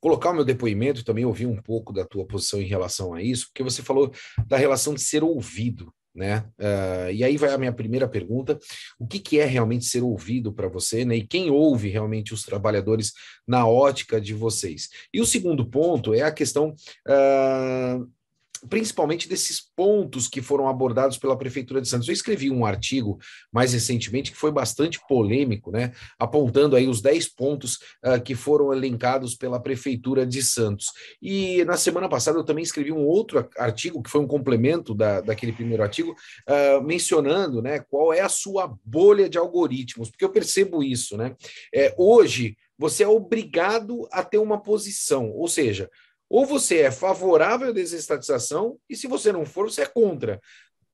colocar 0.00 0.30
o 0.30 0.34
meu 0.34 0.44
depoimento, 0.44 1.04
também 1.04 1.24
ouvir 1.24 1.46
um 1.46 1.62
pouco 1.62 1.92
da 1.92 2.04
tua 2.04 2.26
posição 2.26 2.60
em 2.60 2.66
relação 2.66 3.14
a 3.14 3.22
isso, 3.22 3.46
porque 3.46 3.62
você 3.62 3.80
falou 3.80 4.12
da 4.48 4.56
relação 4.56 4.92
de 4.92 5.02
ser 5.02 5.22
ouvido, 5.22 5.94
né? 6.12 6.48
Uh, 6.58 7.12
e 7.12 7.22
aí 7.22 7.36
vai 7.36 7.52
a 7.52 7.58
minha 7.58 7.72
primeira 7.72 8.08
pergunta: 8.08 8.58
o 8.98 9.06
que, 9.06 9.18
que 9.18 9.38
é 9.38 9.44
realmente 9.44 9.84
ser 9.84 10.02
ouvido 10.02 10.52
para 10.52 10.66
você, 10.66 11.04
né? 11.04 11.16
E 11.16 11.26
quem 11.26 11.50
ouve 11.50 11.90
realmente 11.90 12.32
os 12.32 12.42
trabalhadores 12.42 13.12
na 13.46 13.68
ótica 13.68 14.18
de 14.18 14.32
vocês? 14.32 14.88
E 15.12 15.20
o 15.20 15.26
segundo 15.26 15.68
ponto 15.68 16.14
é 16.14 16.22
a 16.22 16.32
questão 16.32 16.70
uh, 17.06 18.10
principalmente 18.68 19.28
desses 19.28 19.60
pontos 19.60 20.28
que 20.28 20.42
foram 20.42 20.68
abordados 20.68 21.18
pela 21.18 21.36
Prefeitura 21.36 21.80
de 21.80 21.88
Santos. 21.88 22.08
Eu 22.08 22.14
escrevi 22.14 22.50
um 22.50 22.64
artigo 22.64 23.18
mais 23.52 23.72
recentemente 23.72 24.30
que 24.30 24.36
foi 24.36 24.50
bastante 24.50 25.00
polêmico, 25.08 25.70
né, 25.70 25.92
apontando 26.18 26.76
aí 26.76 26.88
os 26.88 27.00
10 27.00 27.28
pontos 27.34 27.76
uh, 28.04 28.20
que 28.22 28.34
foram 28.34 28.72
elencados 28.72 29.34
pela 29.34 29.60
Prefeitura 29.60 30.26
de 30.26 30.42
Santos. 30.42 30.86
E 31.20 31.64
na 31.64 31.76
semana 31.76 32.08
passada 32.08 32.38
eu 32.38 32.44
também 32.44 32.62
escrevi 32.62 32.92
um 32.92 33.06
outro 33.06 33.48
artigo, 33.58 34.02
que 34.02 34.10
foi 34.10 34.20
um 34.20 34.26
complemento 34.26 34.94
da, 34.94 35.20
daquele 35.20 35.52
primeiro 35.52 35.82
artigo, 35.82 36.14
uh, 36.48 36.82
mencionando 36.82 37.62
né, 37.62 37.80
qual 37.80 38.12
é 38.12 38.20
a 38.20 38.28
sua 38.28 38.74
bolha 38.84 39.28
de 39.28 39.38
algoritmos, 39.38 40.10
porque 40.10 40.24
eu 40.24 40.30
percebo 40.30 40.82
isso. 40.82 41.16
Né? 41.16 41.34
É, 41.74 41.94
hoje, 41.96 42.56
você 42.78 43.04
é 43.04 43.08
obrigado 43.08 44.06
a 44.12 44.22
ter 44.22 44.38
uma 44.38 44.60
posição, 44.60 45.30
ou 45.30 45.48
seja, 45.48 45.90
ou 46.28 46.44
você 46.44 46.78
é 46.78 46.90
favorável 46.90 47.68
à 47.68 47.72
desestatização, 47.72 48.78
e 48.88 48.96
se 48.96 49.06
você 49.06 49.32
não 49.32 49.44
for, 49.44 49.70
você 49.70 49.82
é 49.82 49.86
contra. 49.86 50.40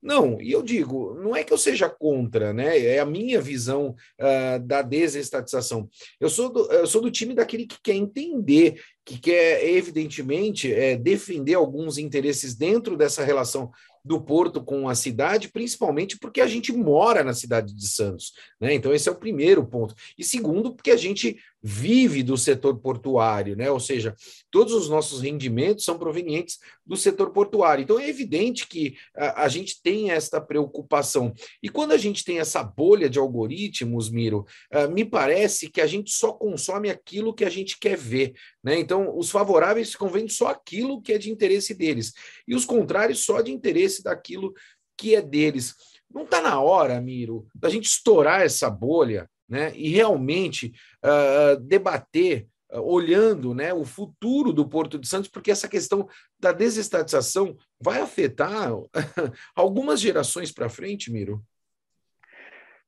Não, 0.02 0.40
e 0.40 0.50
eu 0.50 0.64
digo, 0.64 1.14
não 1.14 1.36
é 1.36 1.44
que 1.44 1.52
eu 1.52 1.58
seja 1.58 1.88
contra, 1.88 2.52
né? 2.52 2.76
É 2.76 2.98
a 2.98 3.06
minha 3.06 3.40
visão 3.40 3.94
uh, 4.18 4.58
da 4.66 4.82
desestatização. 4.82 5.88
Eu 6.18 6.28
sou, 6.28 6.48
do, 6.50 6.72
eu 6.72 6.88
sou 6.88 7.00
do 7.00 7.10
time 7.10 7.34
daquele 7.34 7.66
que 7.66 7.80
quer 7.80 7.94
entender, 7.94 8.82
que 9.04 9.16
quer, 9.16 9.64
evidentemente, 9.64 10.72
é, 10.72 10.96
defender 10.96 11.54
alguns 11.54 11.98
interesses 11.98 12.56
dentro 12.56 12.96
dessa 12.96 13.22
relação 13.22 13.70
do 14.04 14.20
Porto 14.20 14.60
com 14.60 14.88
a 14.88 14.94
cidade, 14.96 15.52
principalmente 15.52 16.18
porque 16.18 16.40
a 16.40 16.48
gente 16.48 16.72
mora 16.72 17.22
na 17.22 17.32
cidade 17.32 17.72
de 17.72 17.86
Santos, 17.86 18.32
né? 18.60 18.74
Então, 18.74 18.92
esse 18.92 19.08
é 19.08 19.12
o 19.12 19.18
primeiro 19.18 19.64
ponto. 19.64 19.94
E 20.18 20.24
segundo, 20.24 20.74
porque 20.74 20.90
a 20.90 20.96
gente 20.96 21.38
vive 21.62 22.22
do 22.22 22.36
setor 22.36 22.76
portuário, 22.78 23.56
né? 23.56 23.70
Ou 23.70 23.78
seja, 23.78 24.16
todos 24.50 24.72
os 24.72 24.88
nossos 24.88 25.20
rendimentos 25.20 25.84
são 25.84 25.96
provenientes 25.96 26.58
do 26.84 26.96
setor 26.96 27.30
portuário. 27.30 27.82
Então, 27.82 28.00
é 28.00 28.08
evidente 28.08 28.66
que 28.66 28.96
a, 29.16 29.44
a 29.44 29.48
gente 29.48 29.80
tem 29.80 30.10
esta 30.10 30.40
preocupação. 30.40 31.32
E 31.62 31.68
quando 31.68 31.92
a 31.92 31.96
gente 31.96 32.24
tem 32.24 32.40
essa 32.40 32.62
bolha 32.64 33.08
de 33.08 33.18
algoritmos, 33.18 34.10
Miro, 34.10 34.44
uh, 34.74 34.90
me 34.90 35.04
parece 35.04 35.70
que 35.70 35.80
a 35.80 35.86
gente 35.86 36.10
só 36.10 36.32
consome 36.32 36.90
aquilo 36.90 37.34
que 37.34 37.44
a 37.44 37.50
gente 37.50 37.78
quer 37.78 37.96
ver, 37.96 38.32
né? 38.62 38.78
Então, 38.78 39.16
os 39.16 39.30
favoráveis 39.30 39.92
ficam 39.92 40.08
vendo 40.08 40.30
só 40.30 40.48
aquilo 40.48 41.00
que 41.00 41.12
é 41.12 41.18
de 41.18 41.30
interesse 41.30 41.74
deles, 41.74 42.12
e 42.46 42.54
os 42.54 42.64
contrários 42.64 43.24
só 43.24 43.40
de 43.40 43.52
interesse 43.52 44.02
daquilo 44.02 44.52
que 44.96 45.14
é 45.14 45.22
deles. 45.22 45.74
Não 46.12 46.24
está 46.24 46.42
na 46.42 46.60
hora, 46.60 47.00
Miro, 47.00 47.46
da 47.54 47.68
gente 47.68 47.86
estourar 47.86 48.42
essa 48.42 48.68
bolha 48.68 49.28
né, 49.48 49.72
e 49.74 49.88
realmente 49.90 50.72
uh, 51.04 51.60
debater, 51.60 52.46
uh, 52.72 52.80
olhando 52.80 53.54
né, 53.54 53.72
o 53.72 53.84
futuro 53.84 54.52
do 54.52 54.68
Porto 54.68 54.98
de 54.98 55.06
Santos, 55.06 55.30
porque 55.30 55.50
essa 55.50 55.68
questão 55.68 56.08
da 56.38 56.52
desestatização 56.52 57.56
vai 57.80 58.00
afetar 58.00 58.70
algumas 59.54 60.00
gerações 60.00 60.52
para 60.52 60.68
frente, 60.68 61.12
Miro. 61.12 61.42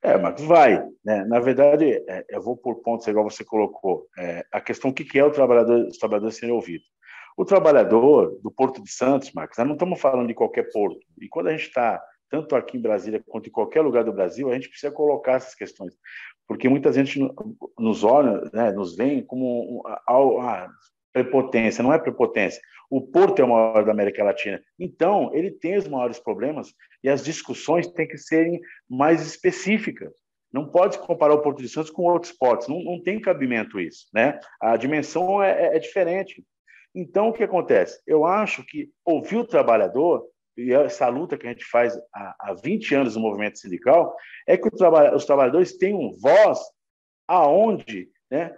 É, 0.05 0.19
mas 0.19 0.39
vai. 0.43 0.87
Né? 1.03 1.25
Na 1.25 1.41
verdade, 1.41 1.91
é, 2.07 2.27
eu 2.29 2.43
vou 2.43 2.55
por 2.55 2.83
pontos, 2.83 3.07
igual 3.07 3.25
você 3.25 3.43
colocou. 3.43 4.07
É, 4.19 4.45
a 4.53 4.61
questão, 4.61 4.91
o 4.91 4.95
que 4.95 5.19
é 5.19 5.25
o 5.25 5.31
trabalhador, 5.31 5.87
os 5.87 5.97
trabalhadores 5.97 6.37
serem 6.37 6.55
ouvidos? 6.55 6.87
O 7.37 7.45
trabalhador 7.45 8.39
do 8.43 8.51
Porto 8.51 8.83
de 8.83 8.91
Santos, 8.93 9.33
Marcos, 9.33 9.57
nós 9.57 9.67
não 9.67 9.75
estamos 9.75 9.99
falando 9.99 10.29
de 10.29 10.35
qualquer 10.35 10.71
porto. 10.71 11.01
E 11.21 11.27
quando 11.27 11.49
a 11.49 11.53
gente 11.53 11.69
está, 11.69 12.05
tanto 12.31 12.57
aqui 12.57 12.77
em 12.77 12.81
Brasília 12.81 13.23
quanto 13.27 13.49
em 13.49 13.53
qualquer 13.53 13.83
lugar 13.83 14.05
do 14.05 14.13
Brasil, 14.13 14.51
a 14.51 14.55
gente 14.55 14.69
precisa 14.69 14.93
colocar 14.93 15.33
essas 15.33 15.55
questões. 15.55 15.95
Porque 16.47 16.69
muita 16.69 16.93
gente 16.93 17.19
nos 17.79 18.05
olha, 18.05 18.51
né, 18.53 18.71
nos 18.73 18.97
vê 18.97 19.23
como 19.23 19.83
a, 19.87 20.69
prepotência. 21.13 21.83
Não 21.83 21.93
é 21.93 21.99
prepotência. 21.99 22.61
O 22.91 23.01
Porto 23.01 23.41
é 23.41 23.45
o 23.45 23.49
maior 23.49 23.85
da 23.85 23.93
América 23.93 24.23
Latina. 24.23 24.61
Então, 24.79 25.31
ele 25.33 25.51
tem 25.51 25.77
os 25.77 25.89
maiores 25.89 26.19
problemas 26.19 26.75
e 27.03 27.09
as 27.09 27.25
discussões 27.25 27.87
têm 27.87 28.07
que 28.07 28.19
serem 28.19 28.61
mais 28.91 29.25
específicas. 29.25 30.13
Não 30.53 30.69
pode 30.69 30.99
comparar 30.99 31.35
o 31.35 31.43
Porto 31.43 31.63
de 31.63 31.69
Santos 31.69 31.91
com 31.91 32.03
outros 32.03 32.33
portos. 32.33 32.69
Não, 32.69 32.83
não 32.83 33.03
tem 33.03 33.21
cabimento 33.21 33.81
isso. 33.81 34.07
Né? 34.13 34.39
A 34.61 34.77
dimensão 34.77 35.43
é, 35.43 35.69
é, 35.69 35.77
é 35.77 35.79
diferente. 35.79 36.45
Então, 36.95 37.29
o 37.29 37.33
que 37.33 37.43
acontece? 37.43 38.01
Eu 38.07 38.25
acho 38.25 38.65
que 38.65 38.91
ouvir 39.05 39.37
o 39.37 39.47
trabalhador, 39.47 40.25
e 40.57 40.73
essa 40.73 41.09
luta 41.09 41.37
que 41.37 41.47
a 41.47 41.51
gente 41.51 41.65
faz 41.65 41.97
há, 42.13 42.37
há 42.39 42.55
20 42.55 42.95
anos 42.95 43.17
no 43.17 43.23
movimento 43.23 43.59
sindical, 43.59 44.15
é 44.47 44.57
que 44.57 44.71
traba 44.71 45.15
os 45.15 45.25
trabalhadores 45.25 45.77
tenham 45.77 46.15
voz 46.17 46.61
aonde 47.27 48.09
né, 48.31 48.57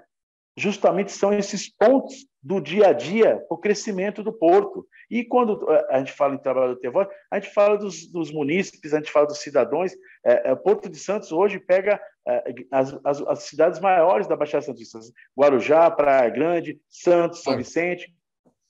justamente 0.56 1.12
são 1.12 1.32
esses 1.32 1.68
pontos 1.68 2.26
do 2.42 2.60
dia 2.60 2.88
a 2.88 2.92
dia 2.92 3.44
o 3.50 3.58
crescimento 3.58 4.22
do 4.22 4.32
porto. 4.32 4.86
E 5.10 5.24
quando 5.24 5.70
eh, 5.70 5.86
a 5.90 5.98
gente 5.98 6.12
fala 6.12 6.34
em 6.34 6.38
trabalhador 6.38 6.76
ter 6.78 6.90
voz, 6.90 7.08
a 7.30 7.38
gente 7.38 7.52
fala 7.52 7.76
dos, 7.76 8.06
dos 8.06 8.32
munícipes, 8.32 8.94
a 8.94 8.98
gente 8.98 9.10
fala 9.10 9.26
dos 9.26 9.38
cidadãos. 9.38 9.92
É, 10.24 10.50
é, 10.50 10.54
Porto 10.54 10.88
de 10.88 10.98
Santos 10.98 11.30
hoje 11.30 11.58
pega 11.58 12.00
é, 12.26 12.54
as, 12.70 12.98
as, 13.04 13.20
as, 13.22 13.42
cidades 13.44 13.80
maiores 13.80 14.26
da 14.26 14.36
Baixada 14.36 14.64
Santista, 14.64 14.98
Guarujá, 15.38 15.90
Praia 15.90 16.30
Grande, 16.30 16.80
Santos, 16.88 17.42
São 17.42 17.56
Vicente. 17.56 18.12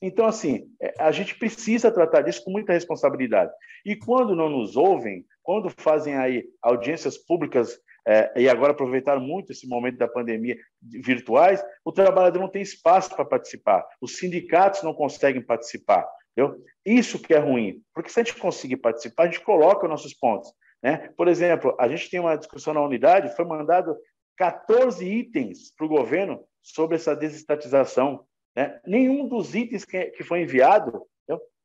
Então, 0.01 0.25
assim, 0.25 0.69
é, 0.81 0.93
a 0.99 1.11
gente 1.11 1.37
precisa 1.37 1.91
tratar 1.91 2.21
disso 2.21 2.43
com 2.43 2.51
muita 2.51 2.73
responsabilidade. 2.73 3.51
E 3.85 3.95
quando 3.95 4.35
não 4.35 4.49
nos 4.49 4.75
ouvem, 4.75 5.25
quando 5.41 5.69
fazem 5.69 6.15
aí 6.15 6.45
audiências 6.61 7.17
públicas 7.17 7.79
é, 8.07 8.31
e 8.35 8.47
agora 8.47 8.71
aproveitaram 8.71 9.21
muito 9.21 9.51
esse 9.51 9.67
momento 9.67 9.97
da 9.97 10.07
pandemia 10.07 10.55
virtuais, 10.81 11.63
o 11.83 11.91
trabalhador 11.91 12.39
não 12.39 12.49
tem 12.49 12.61
espaço 12.61 13.15
para 13.15 13.25
participar, 13.25 13.85
os 13.99 14.17
sindicatos 14.17 14.83
não 14.83 14.93
conseguem 14.93 15.41
participar. 15.41 16.07
Entendeu? 16.31 16.63
Isso 16.85 17.19
que 17.19 17.33
é 17.33 17.39
ruim, 17.39 17.81
porque 17.93 18.09
se 18.09 18.19
a 18.19 18.23
gente 18.23 18.39
conseguir 18.39 18.77
participar, 18.77 19.23
a 19.23 19.25
gente 19.25 19.41
coloca 19.41 19.87
nossos 19.87 20.13
pontos. 20.13 20.51
Né? 20.83 21.09
Por 21.17 21.27
exemplo, 21.27 21.75
a 21.79 21.87
gente 21.87 22.09
tem 22.09 22.19
uma 22.19 22.37
discussão 22.37 22.73
na 22.73 22.81
unidade, 22.81 23.35
foi 23.35 23.43
mandado 23.43 23.97
14 24.37 25.03
itens 25.03 25.73
para 25.75 25.85
o 25.85 25.89
governo 25.89 26.43
sobre 26.61 26.95
essa 26.95 27.15
desestatização. 27.15 28.23
Né? 28.57 28.79
Nenhum 28.87 29.27
dos 29.27 29.53
itens 29.53 29.85
que, 29.85 30.05
que 30.05 30.23
foi 30.23 30.41
enviado 30.41 31.05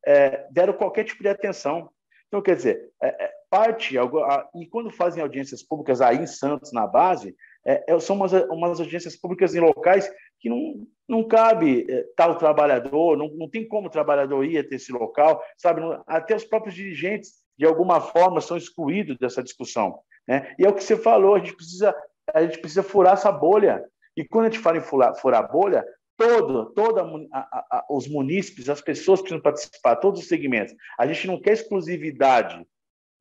é, 0.07 0.47
deram 0.51 0.75
qualquer 0.75 1.05
tipo 1.05 1.23
de 1.23 1.29
atenção. 1.31 1.89
Então, 2.29 2.43
quer 2.43 2.57
dizer, 2.57 2.91
é, 3.03 3.25
é 3.25 3.33
parte, 3.49 3.97
e 3.97 4.67
quando 4.67 4.91
fazem 4.91 5.23
audiências 5.23 5.63
públicas 5.63 6.03
aí 6.03 6.19
em 6.19 6.27
Santos, 6.27 6.71
na 6.71 6.87
base, 6.87 7.35
é, 7.65 7.85
é, 7.87 8.01
são 8.01 8.17
umas, 8.17 8.33
umas 8.33 8.79
audiências 8.79 9.17
públicas 9.17 9.55
em 9.55 9.61
locais 9.61 10.11
que 10.39 10.51
não, 10.51 10.87
não 11.09 11.25
cabe 11.25 11.87
é, 11.89 12.05
tal 12.17 12.37
trabalhador, 12.37 13.17
não, 13.17 13.29
não 13.29 13.49
tem 13.49 13.67
como 13.67 13.87
o 13.87 13.91
trabalhador 13.91 14.45
ir 14.45 14.59
até 14.59 14.75
esse 14.77 14.93
local, 14.93 15.43
sabe? 15.57 15.81
Até 16.07 16.35
os 16.35 16.45
próprios 16.45 16.75
dirigentes, 16.75 17.43
de 17.57 17.65
alguma 17.65 18.01
forma, 18.01 18.41
são 18.41 18.57
excluídos 18.57 19.17
dessa 19.19 19.43
discussão. 19.43 19.99
Né? 20.29 20.55
E 20.59 20.65
é 20.65 20.69
o 20.69 20.75
que 20.75 20.83
você 20.85 20.97
falou, 20.97 21.37
a 21.37 21.39
gente 21.39 21.55
precisa, 21.55 21.95
a 22.35 22.43
gente 22.43 22.59
precisa 22.59 22.83
furar 22.83 23.15
essa 23.15 23.33
bolha. 23.33 23.83
E 24.17 24.27
quando 24.27 24.47
a 24.47 24.51
gente 24.51 24.61
fala 24.61 24.79
em 24.79 24.83
furar, 24.83 25.15
furar 25.15 25.51
bolha, 25.51 25.85
todo, 26.17 26.73
toda 26.73 27.03
a, 27.03 27.39
a, 27.39 27.87
os 27.91 28.09
munícipes, 28.09 28.69
as 28.69 28.81
pessoas 28.81 29.21
precisam 29.21 29.43
participar, 29.43 29.97
todos 29.97 30.21
os 30.21 30.29
segmentos. 30.29 30.75
A 30.99 31.07
gente 31.07 31.27
não 31.27 31.41
quer 31.41 31.53
exclusividade 31.53 32.65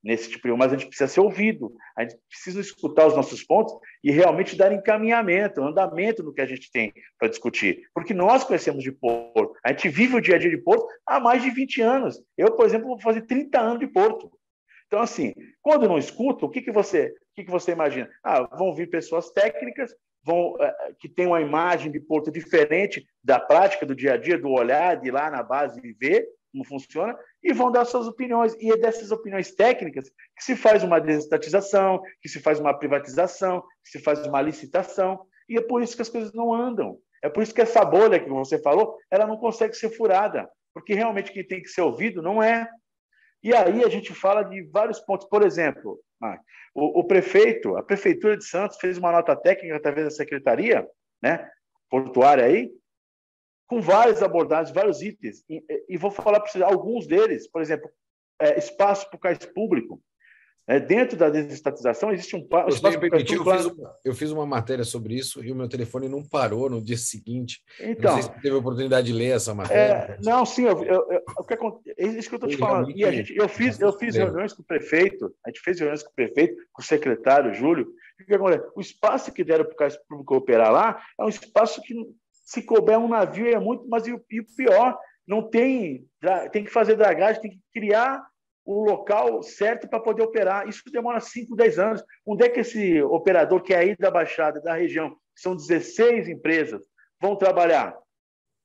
nesse 0.04 0.30
tipo 0.30 0.48
de 0.48 0.54
mas 0.56 0.74
a 0.74 0.76
gente 0.76 0.88
precisa 0.88 1.08
ser 1.08 1.20
ouvido, 1.20 1.74
a 1.96 2.02
gente 2.02 2.18
precisa 2.28 2.60
escutar 2.60 3.06
os 3.06 3.16
nossos 3.16 3.44
pontos 3.44 3.74
e 4.04 4.12
realmente 4.12 4.56
dar 4.56 4.72
encaminhamento, 4.72 5.62
andamento 5.62 6.24
no 6.24 6.34
que 6.34 6.42
a 6.42 6.46
gente 6.46 6.72
tem 6.72 6.92
para 7.20 7.28
discutir. 7.28 7.84
Porque 7.94 8.14
nós 8.14 8.44
conhecemos 8.44 8.84
de 8.84 8.92
Porto, 8.92 9.54
a 9.64 9.70
gente 9.70 9.90
vive 9.90 10.16
o 10.16 10.22
dia 10.22 10.36
a 10.36 10.40
dia 10.40 10.50
de 10.50 10.58
Porto 10.58 10.88
há 11.06 11.20
mais 11.20 11.44
de 11.44 11.52
20 11.52 11.82
anos. 11.82 12.22
Eu, 12.38 12.56
por 12.56 12.66
exemplo, 12.66 12.88
vou 12.88 13.00
fazer 13.00 13.22
30 13.22 13.60
anos 13.60 13.80
de 13.80 13.88
Porto. 13.88 14.32
Então, 14.88 15.00
assim, 15.00 15.34
quando 15.62 15.88
não 15.88 15.98
escuto, 15.98 16.46
o 16.46 16.50
que, 16.50 16.62
que 16.62 16.72
você 16.72 17.14
o 17.32 17.34
que, 17.34 17.46
que 17.46 17.52
você 17.52 17.72
imagina? 17.72 18.10
Ah, 18.22 18.44
vão 18.58 18.76
vir 18.76 18.90
pessoas 18.90 19.32
técnicas 19.32 19.96
vão, 20.24 20.56
eh, 20.60 20.94
que 21.00 21.10
têm 21.10 21.28
uma 21.28 21.42
imagem 21.42 21.92
de 21.92 22.00
Porto 22.00 22.32
diferente 22.32 23.06
da 23.24 23.40
prática, 23.40 23.86
do 23.86 23.96
dia 23.96 24.14
a 24.14 24.18
dia, 24.18 24.38
do 24.38 24.50
olhar, 24.50 24.96
de 24.98 25.08
ir 25.08 25.12
lá 25.12 25.30
na 25.30 25.44
base 25.44 25.80
e 25.84 25.94
ver 25.94 26.28
como 26.52 26.66
funciona, 26.66 27.18
e 27.42 27.54
vão 27.54 27.72
dar 27.72 27.86
suas 27.86 28.08
opiniões. 28.08 28.54
E 28.60 28.72
é 28.72 28.78
dessas 28.78 29.10
opiniões 29.12 29.56
técnicas 29.56 30.10
que 30.36 30.44
se 30.44 30.56
faz 30.56 30.84
uma 30.84 31.00
desestatização, 31.00 32.02
que 32.22 32.28
se 32.28 32.40
faz 32.42 32.60
uma 32.60 32.78
privatização, 32.78 33.64
que 33.84 33.92
se 33.92 34.00
faz 34.00 34.26
uma 34.28 34.42
licitação, 34.42 35.26
e 35.48 35.58
é 35.58 35.62
por 35.62 35.82
isso 35.82 35.96
que 35.96 36.02
as 36.02 36.10
coisas 36.10 36.34
não 36.34 36.54
andam. 36.54 36.98
É 37.24 37.30
por 37.30 37.44
isso 37.44 37.54
que 37.54 37.62
essa 37.62 37.86
bolha 37.86 38.20
que 38.20 38.30
você 38.30 38.62
falou, 38.62 38.98
ela 39.10 39.28
não 39.28 39.38
consegue 39.38 39.74
ser 39.76 39.90
furada, 39.90 40.50
porque 40.74 40.94
realmente 40.94 41.32
quem 41.32 41.46
tem 41.46 41.62
que 41.62 41.70
ser 41.70 41.82
ouvido 41.82 42.22
não 42.22 42.42
é. 42.42 42.68
E 43.44 43.54
aí 43.54 43.84
a 43.84 43.90
gente 43.90 44.14
fala 44.14 44.44
de 44.44 44.64
vários 44.64 45.00
pontos. 45.00 45.28
Por 45.28 45.44
exemplo, 45.44 46.00
o, 46.74 47.00
o, 47.00 47.04
prefeito, 47.04 47.76
a 47.76 47.84
prefeitura 47.84 48.38
de 48.38 48.46
Santos 48.46 48.78
fez 48.78 48.98
uma 48.98 49.12
nota 49.12 49.36
técnica 49.36 49.76
através 49.76 50.06
da 50.06 50.12
secretaria, 50.12 50.88
né, 51.22 51.50
portuária 51.90 52.46
aí, 52.46 52.72
com 53.68 53.82
várias 53.82 54.22
abordagens, 54.22 54.74
vários 54.74 55.02
itens. 55.02 55.44
E, 55.50 55.64
e 55.90 55.98
vou 55.98 56.12
falar 56.12 56.40
para 56.40 56.50
vocês 56.50 56.64
alguns 56.64 57.08
deles, 57.08 57.50
por 57.50 57.62
exemplo, 57.62 57.90
é, 58.40 58.58
espaço 58.58 59.10
para 59.10 59.18
o 59.18 59.20
cais 59.20 59.46
público. 59.46 60.02
É, 60.72 60.80
dentro 60.80 61.18
da 61.18 61.30
desestatização 61.30 62.14
existe 62.14 62.34
um 62.34 62.40
espaço 62.40 62.88
eu, 62.88 62.98
permitir, 62.98 63.36
eu, 63.36 63.44
fiz 63.44 63.66
uma, 63.66 63.96
eu 64.06 64.16
fiz 64.16 64.32
uma 64.32 64.46
matéria 64.46 64.86
sobre 64.86 65.16
isso 65.16 65.44
e 65.44 65.52
o 65.52 65.56
meu 65.56 65.68
telefone 65.68 66.08
não 66.08 66.24
parou 66.24 66.70
no 66.70 66.82
dia 66.82 66.96
seguinte. 66.96 67.62
Então, 67.78 68.16
não 68.16 68.22
sei 68.22 68.32
se 68.32 68.42
teve 68.42 68.56
a 68.56 68.60
oportunidade 68.60 69.08
de 69.08 69.12
ler 69.12 69.36
essa 69.36 69.54
matéria. 69.54 70.14
É, 70.14 70.18
não, 70.24 70.46
sim, 70.46 70.64
eu, 70.64 70.82
eu, 70.86 71.22
o 71.38 71.44
que 71.44 71.56
é 71.56 72.08
isso 72.08 72.30
que 72.30 72.36
eu 72.36 72.38
estou 72.38 72.50
te 72.50 72.56
falando. 72.56 72.90
E 72.90 73.04
a 73.04 73.12
gente, 73.12 73.36
eu 73.36 73.50
fiz, 73.50 73.82
eu 73.82 73.92
fiz 73.92 74.16
reuniões 74.16 74.54
com 74.54 74.62
o 74.62 74.66
prefeito, 74.66 75.36
a 75.46 75.50
gente 75.50 75.60
fez 75.60 75.78
reuniões 75.78 76.04
com 76.04 76.10
o 76.10 76.14
prefeito, 76.14 76.56
com 76.72 76.82
o 76.82 76.86
secretário 76.86 77.54
Júlio. 77.54 77.92
O 78.74 78.80
espaço 78.80 79.34
que 79.34 79.44
deram 79.44 79.66
para 79.66 79.88
o 79.88 80.08
Público 80.08 80.36
operar 80.38 80.72
lá 80.72 81.02
é 81.20 81.24
um 81.26 81.30
espaço 81.30 81.82
que, 81.82 81.94
se 82.46 82.62
couber 82.62 82.98
um 82.98 83.10
navio, 83.10 83.48
é 83.48 83.60
muito, 83.60 83.86
mas 83.90 84.08
o, 84.08 84.22
e 84.32 84.40
o 84.40 84.46
pior, 84.56 84.98
não 85.28 85.50
tem, 85.50 86.08
tem 86.54 86.64
que 86.64 86.72
fazer 86.72 86.96
dragagem, 86.96 87.42
tem 87.42 87.52
que 87.52 87.60
criar 87.74 88.31
o 88.66 88.84
local 88.84 89.42
certo 89.42 89.88
para 89.88 90.00
poder 90.00 90.24
operar. 90.24 90.68
Isso 90.68 90.84
demora 90.92 91.20
5, 91.20 91.56
10 91.56 91.80
anos. 91.80 92.04
Onde 92.26 92.46
é 92.46 92.50
que 92.50 92.60
esse 92.60 93.02
operador 93.02 93.62
que 93.62 93.74
é 93.74 93.78
aí 93.78 93.96
da 93.96 94.12
Baixada, 94.12 94.62
da 94.62 94.76
região, 94.76 95.16
são 95.36 95.56
16 95.56 96.28
empresas, 96.28 96.82
vão 97.20 97.36
trabalhar? 97.36 97.98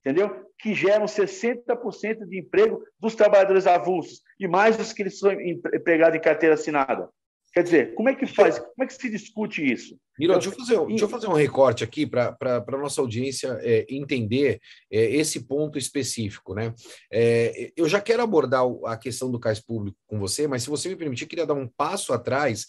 Entendeu? 0.01 0.47
Que 0.59 0.75
geram 0.75 1.07
60% 1.07 2.27
de 2.27 2.39
emprego 2.39 2.83
dos 2.99 3.15
trabalhadores 3.15 3.67
avulsos. 3.67 4.23
e 4.39 4.47
mais 4.47 4.79
os 4.79 4.93
que 4.93 5.03
eles 5.03 5.19
são 5.19 5.33
empregados 5.33 6.17
em 6.17 6.21
carteira 6.21 6.55
assinada. 6.55 7.09
Quer 7.57 7.63
dizer, 7.63 7.95
como 7.95 8.11
é 8.11 8.15
que 8.15 8.27
faz? 8.27 8.59
Como 8.59 8.83
é 8.83 8.87
que 8.87 8.93
se 8.93 9.09
discute 9.09 9.65
isso? 9.65 9.99
Miro, 10.19 10.35
deixa, 10.35 10.51
eu 10.51 10.53
fazer, 10.53 10.87
deixa 10.89 11.05
eu 11.07 11.09
fazer 11.09 11.27
um 11.27 11.33
recorte 11.33 11.83
aqui 11.83 12.07
para 12.07 12.37
a 12.39 12.77
nossa 12.77 13.01
audiência 13.01 13.59
é, 13.63 13.87
entender 13.89 14.61
é, 14.93 15.17
esse 15.17 15.41
ponto 15.41 15.79
específico. 15.79 16.53
Né? 16.53 16.75
É, 17.11 17.73
eu 17.75 17.89
já 17.89 17.99
quero 17.99 18.23
abordar 18.23 18.63
a 18.85 18.95
questão 18.99 19.31
do 19.31 19.41
cais 19.41 19.59
público 19.59 19.97
com 20.07 20.19
você, 20.19 20.47
mas 20.47 20.65
se 20.65 20.69
você 20.69 20.91
me 20.91 20.97
permitir, 20.97 21.25
queria 21.25 21.47
dar 21.47 21.55
um 21.55 21.67
passo 21.67 22.13
atrás, 22.13 22.67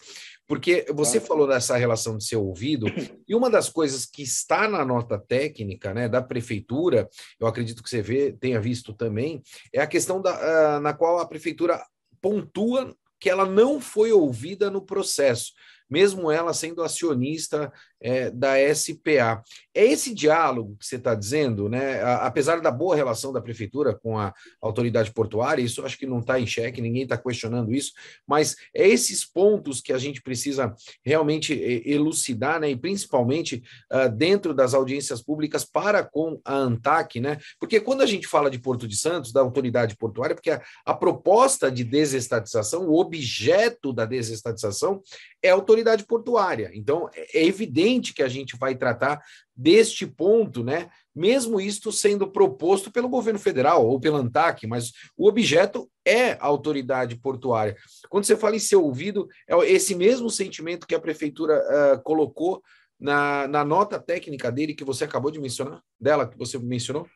porque 0.47 0.85
você 0.95 1.19
falou 1.19 1.49
dessa 1.49 1.75
relação 1.75 2.15
de 2.15 2.23
ser 2.23 2.37
ouvido, 2.37 2.87
e 3.27 3.35
uma 3.35 3.49
das 3.49 3.67
coisas 3.67 4.05
que 4.05 4.23
está 4.23 4.69
na 4.69 4.85
nota 4.85 5.19
técnica 5.19 5.93
né, 5.93 6.07
da 6.07 6.21
prefeitura, 6.21 7.09
eu 7.37 7.45
acredito 7.45 7.83
que 7.83 7.89
você 7.89 8.01
vê, 8.01 8.31
tenha 8.31 8.61
visto 8.61 8.93
também, 8.93 9.41
é 9.73 9.81
a 9.81 9.87
questão 9.87 10.21
da, 10.21 10.77
uh, 10.77 10.79
na 10.79 10.93
qual 10.93 11.19
a 11.19 11.27
prefeitura 11.27 11.85
pontua 12.21 12.95
que 13.19 13.29
ela 13.29 13.45
não 13.45 13.79
foi 13.79 14.11
ouvida 14.11 14.69
no 14.69 14.81
processo 14.81 15.53
mesmo 15.89 16.31
ela 16.31 16.53
sendo 16.53 16.83
acionista 16.83 17.71
é, 17.99 18.29
da 18.29 18.53
SPA. 18.73 19.43
É 19.73 19.85
esse 19.85 20.13
diálogo 20.13 20.75
que 20.79 20.85
você 20.85 20.97
está 20.97 21.15
dizendo, 21.15 21.69
né? 21.69 22.01
apesar 22.01 22.61
da 22.61 22.71
boa 22.71 22.95
relação 22.95 23.31
da 23.33 23.41
prefeitura 23.41 23.93
com 23.93 24.17
a 24.17 24.33
autoridade 24.61 25.11
portuária, 25.11 25.61
isso 25.61 25.83
acho 25.85 25.97
que 25.97 26.05
não 26.05 26.19
está 26.19 26.39
em 26.39 26.45
xeque, 26.45 26.81
ninguém 26.81 27.03
está 27.03 27.17
questionando 27.17 27.73
isso, 27.73 27.93
mas 28.27 28.55
é 28.73 28.87
esses 28.87 29.25
pontos 29.25 29.81
que 29.81 29.93
a 29.93 29.97
gente 29.97 30.21
precisa 30.21 30.73
realmente 31.03 31.53
é, 31.53 31.89
elucidar, 31.89 32.59
né? 32.59 32.69
e 32.69 32.75
principalmente 32.75 33.63
uh, 33.91 34.09
dentro 34.09 34.53
das 34.53 34.73
audiências 34.73 35.21
públicas 35.21 35.63
para 35.65 36.03
com 36.03 36.39
a 36.43 36.55
ANTAC, 36.55 37.19
né? 37.19 37.37
porque 37.59 37.79
quando 37.79 38.01
a 38.01 38.05
gente 38.05 38.27
fala 38.27 38.49
de 38.49 38.59
Porto 38.59 38.87
de 38.87 38.95
Santos, 38.95 39.31
da 39.31 39.41
autoridade 39.41 39.95
portuária, 39.95 40.35
porque 40.35 40.51
a, 40.51 40.61
a 40.85 40.93
proposta 40.93 41.71
de 41.71 41.83
desestatização, 41.83 42.87
o 42.87 42.99
objeto 42.99 43.93
da 43.93 44.05
desestatização 44.05 45.01
é 45.41 45.49
a 45.49 45.53
autoridade 45.53 45.76
portuária. 46.05 46.71
Então, 46.73 47.09
é 47.13 47.45
evidente 47.45 48.13
que 48.13 48.23
a 48.23 48.27
gente 48.27 48.55
vai 48.57 48.75
tratar 48.75 49.21
deste 49.55 50.05
ponto, 50.05 50.63
né? 50.63 50.89
Mesmo 51.15 51.59
isto 51.59 51.91
sendo 51.91 52.31
proposto 52.31 52.91
pelo 52.91 53.09
governo 53.09 53.39
federal 53.39 53.87
ou 53.87 53.99
pela 53.99 54.19
ANTAC, 54.19 54.67
mas 54.67 54.91
o 55.17 55.27
objeto 55.27 55.89
é 56.05 56.33
a 56.33 56.45
autoridade 56.45 57.15
portuária. 57.17 57.75
Quando 58.09 58.25
você 58.25 58.37
fala 58.37 58.55
em 58.55 58.59
ser 58.59 58.75
ouvido, 58.75 59.27
é 59.47 59.55
esse 59.71 59.95
mesmo 59.95 60.29
sentimento 60.29 60.87
que 60.87 60.95
a 60.95 60.99
prefeitura 60.99 61.59
uh, 61.59 62.01
colocou 62.03 62.61
na, 62.99 63.47
na 63.47 63.63
nota 63.63 63.99
técnica 63.99 64.51
dele 64.51 64.73
que 64.73 64.83
você 64.83 65.03
acabou 65.03 65.31
de 65.31 65.39
mencionar, 65.39 65.81
dela 65.99 66.27
que 66.27 66.37
você 66.37 66.57
mencionou? 66.57 67.07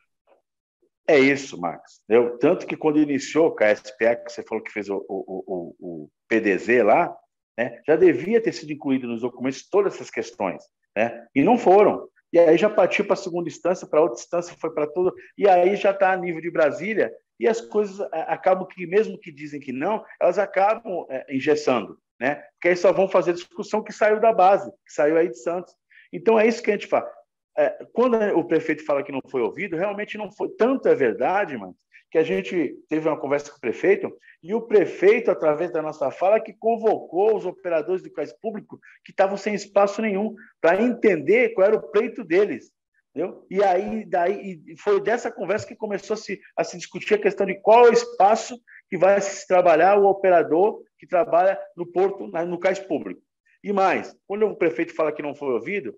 É 1.06 1.18
isso, 1.18 1.60
Max. 1.60 2.00
Eu, 2.08 2.38
tanto 2.38 2.66
que 2.66 2.76
quando 2.76 3.00
iniciou 3.00 3.48
o 3.48 3.54
KSPE, 3.54 4.24
que 4.24 4.32
você 4.32 4.42
falou 4.42 4.62
que 4.62 4.70
fez 4.70 4.88
o, 4.88 5.04
o, 5.08 5.44
o, 5.46 6.04
o 6.04 6.10
PDZ 6.28 6.84
lá, 6.84 7.14
né, 7.56 7.80
já 7.86 7.96
devia 7.96 8.40
ter 8.40 8.52
sido 8.52 8.72
incluído 8.72 9.06
nos 9.06 9.20
documentos 9.20 9.68
todas 9.68 9.94
essas 9.94 10.10
questões, 10.10 10.62
né, 10.96 11.26
e 11.34 11.42
não 11.42 11.58
foram. 11.58 12.08
E 12.32 12.38
aí 12.38 12.56
já 12.56 12.70
partiu 12.70 13.04
para 13.04 13.14
a 13.14 13.16
segunda 13.16 13.48
instância, 13.48 13.86
para 13.86 14.00
outra 14.00 14.18
instância, 14.18 14.56
foi 14.58 14.72
para 14.72 14.86
tudo, 14.86 15.14
e 15.36 15.46
aí 15.48 15.76
já 15.76 15.90
está 15.90 16.12
a 16.12 16.16
nível 16.16 16.40
de 16.40 16.50
Brasília, 16.50 17.12
e 17.38 17.48
as 17.48 17.60
coisas 17.60 18.00
acabam 18.12 18.66
que, 18.66 18.86
mesmo 18.86 19.18
que 19.18 19.32
dizem 19.32 19.60
que 19.60 19.72
não, 19.72 20.04
elas 20.20 20.38
acabam 20.38 21.04
é, 21.10 21.26
engessando, 21.28 21.98
né? 22.20 22.36
Porque 22.52 22.68
aí 22.68 22.76
só 22.76 22.92
vão 22.92 23.08
fazer 23.08 23.32
discussão 23.32 23.82
que 23.82 23.92
saiu 23.92 24.20
da 24.20 24.32
base, 24.32 24.70
que 24.86 24.92
saiu 24.92 25.16
aí 25.16 25.28
de 25.28 25.38
Santos. 25.42 25.74
Então 26.12 26.38
é 26.38 26.46
isso 26.46 26.62
que 26.62 26.70
a 26.70 26.74
gente 26.74 26.86
fala. 26.86 27.10
É, 27.58 27.84
quando 27.92 28.16
o 28.38 28.44
prefeito 28.44 28.84
fala 28.84 29.02
que 29.02 29.10
não 29.10 29.20
foi 29.28 29.42
ouvido, 29.42 29.76
realmente 29.76 30.16
não 30.16 30.30
foi. 30.30 30.48
Tanto 30.50 30.88
é 30.88 30.94
verdade, 30.94 31.56
mano, 31.56 31.74
que 32.12 32.18
a 32.18 32.22
gente 32.22 32.76
teve 32.90 33.08
uma 33.08 33.18
conversa 33.18 33.50
com 33.50 33.56
o 33.56 33.60
prefeito 33.60 34.14
e 34.42 34.52
o 34.52 34.60
prefeito, 34.60 35.30
através 35.30 35.72
da 35.72 35.80
nossa 35.80 36.10
fala, 36.10 36.38
que 36.38 36.52
convocou 36.52 37.34
os 37.34 37.46
operadores 37.46 38.02
do 38.02 38.12
cais 38.12 38.34
público 38.34 38.78
que 39.02 39.12
estavam 39.12 39.38
sem 39.38 39.54
espaço 39.54 40.02
nenhum 40.02 40.34
para 40.60 40.82
entender 40.82 41.54
qual 41.54 41.66
era 41.66 41.76
o 41.76 41.90
pleito 41.90 42.22
deles. 42.22 42.70
Entendeu? 43.10 43.46
E 43.50 43.62
aí 43.64 44.04
daí 44.04 44.62
foi 44.78 45.00
dessa 45.00 45.32
conversa 45.32 45.66
que 45.66 45.74
começou 45.74 46.12
a 46.12 46.16
se, 46.18 46.38
a 46.54 46.62
se 46.62 46.76
discutir 46.76 47.14
a 47.14 47.18
questão 47.18 47.46
de 47.46 47.54
qual 47.54 47.86
é 47.86 47.90
o 47.90 47.94
espaço 47.94 48.60
que 48.90 48.98
vai 48.98 49.18
se 49.22 49.46
trabalhar 49.46 49.98
o 49.98 50.04
operador 50.04 50.82
que 50.98 51.06
trabalha 51.06 51.58
no 51.74 51.86
porto, 51.86 52.26
no 52.26 52.58
cais 52.58 52.78
público. 52.78 53.22
E 53.64 53.72
mais, 53.72 54.14
quando 54.26 54.44
o 54.46 54.56
prefeito 54.56 54.94
fala 54.94 55.12
que 55.12 55.22
não 55.22 55.34
foi 55.34 55.48
ouvido, 55.54 55.94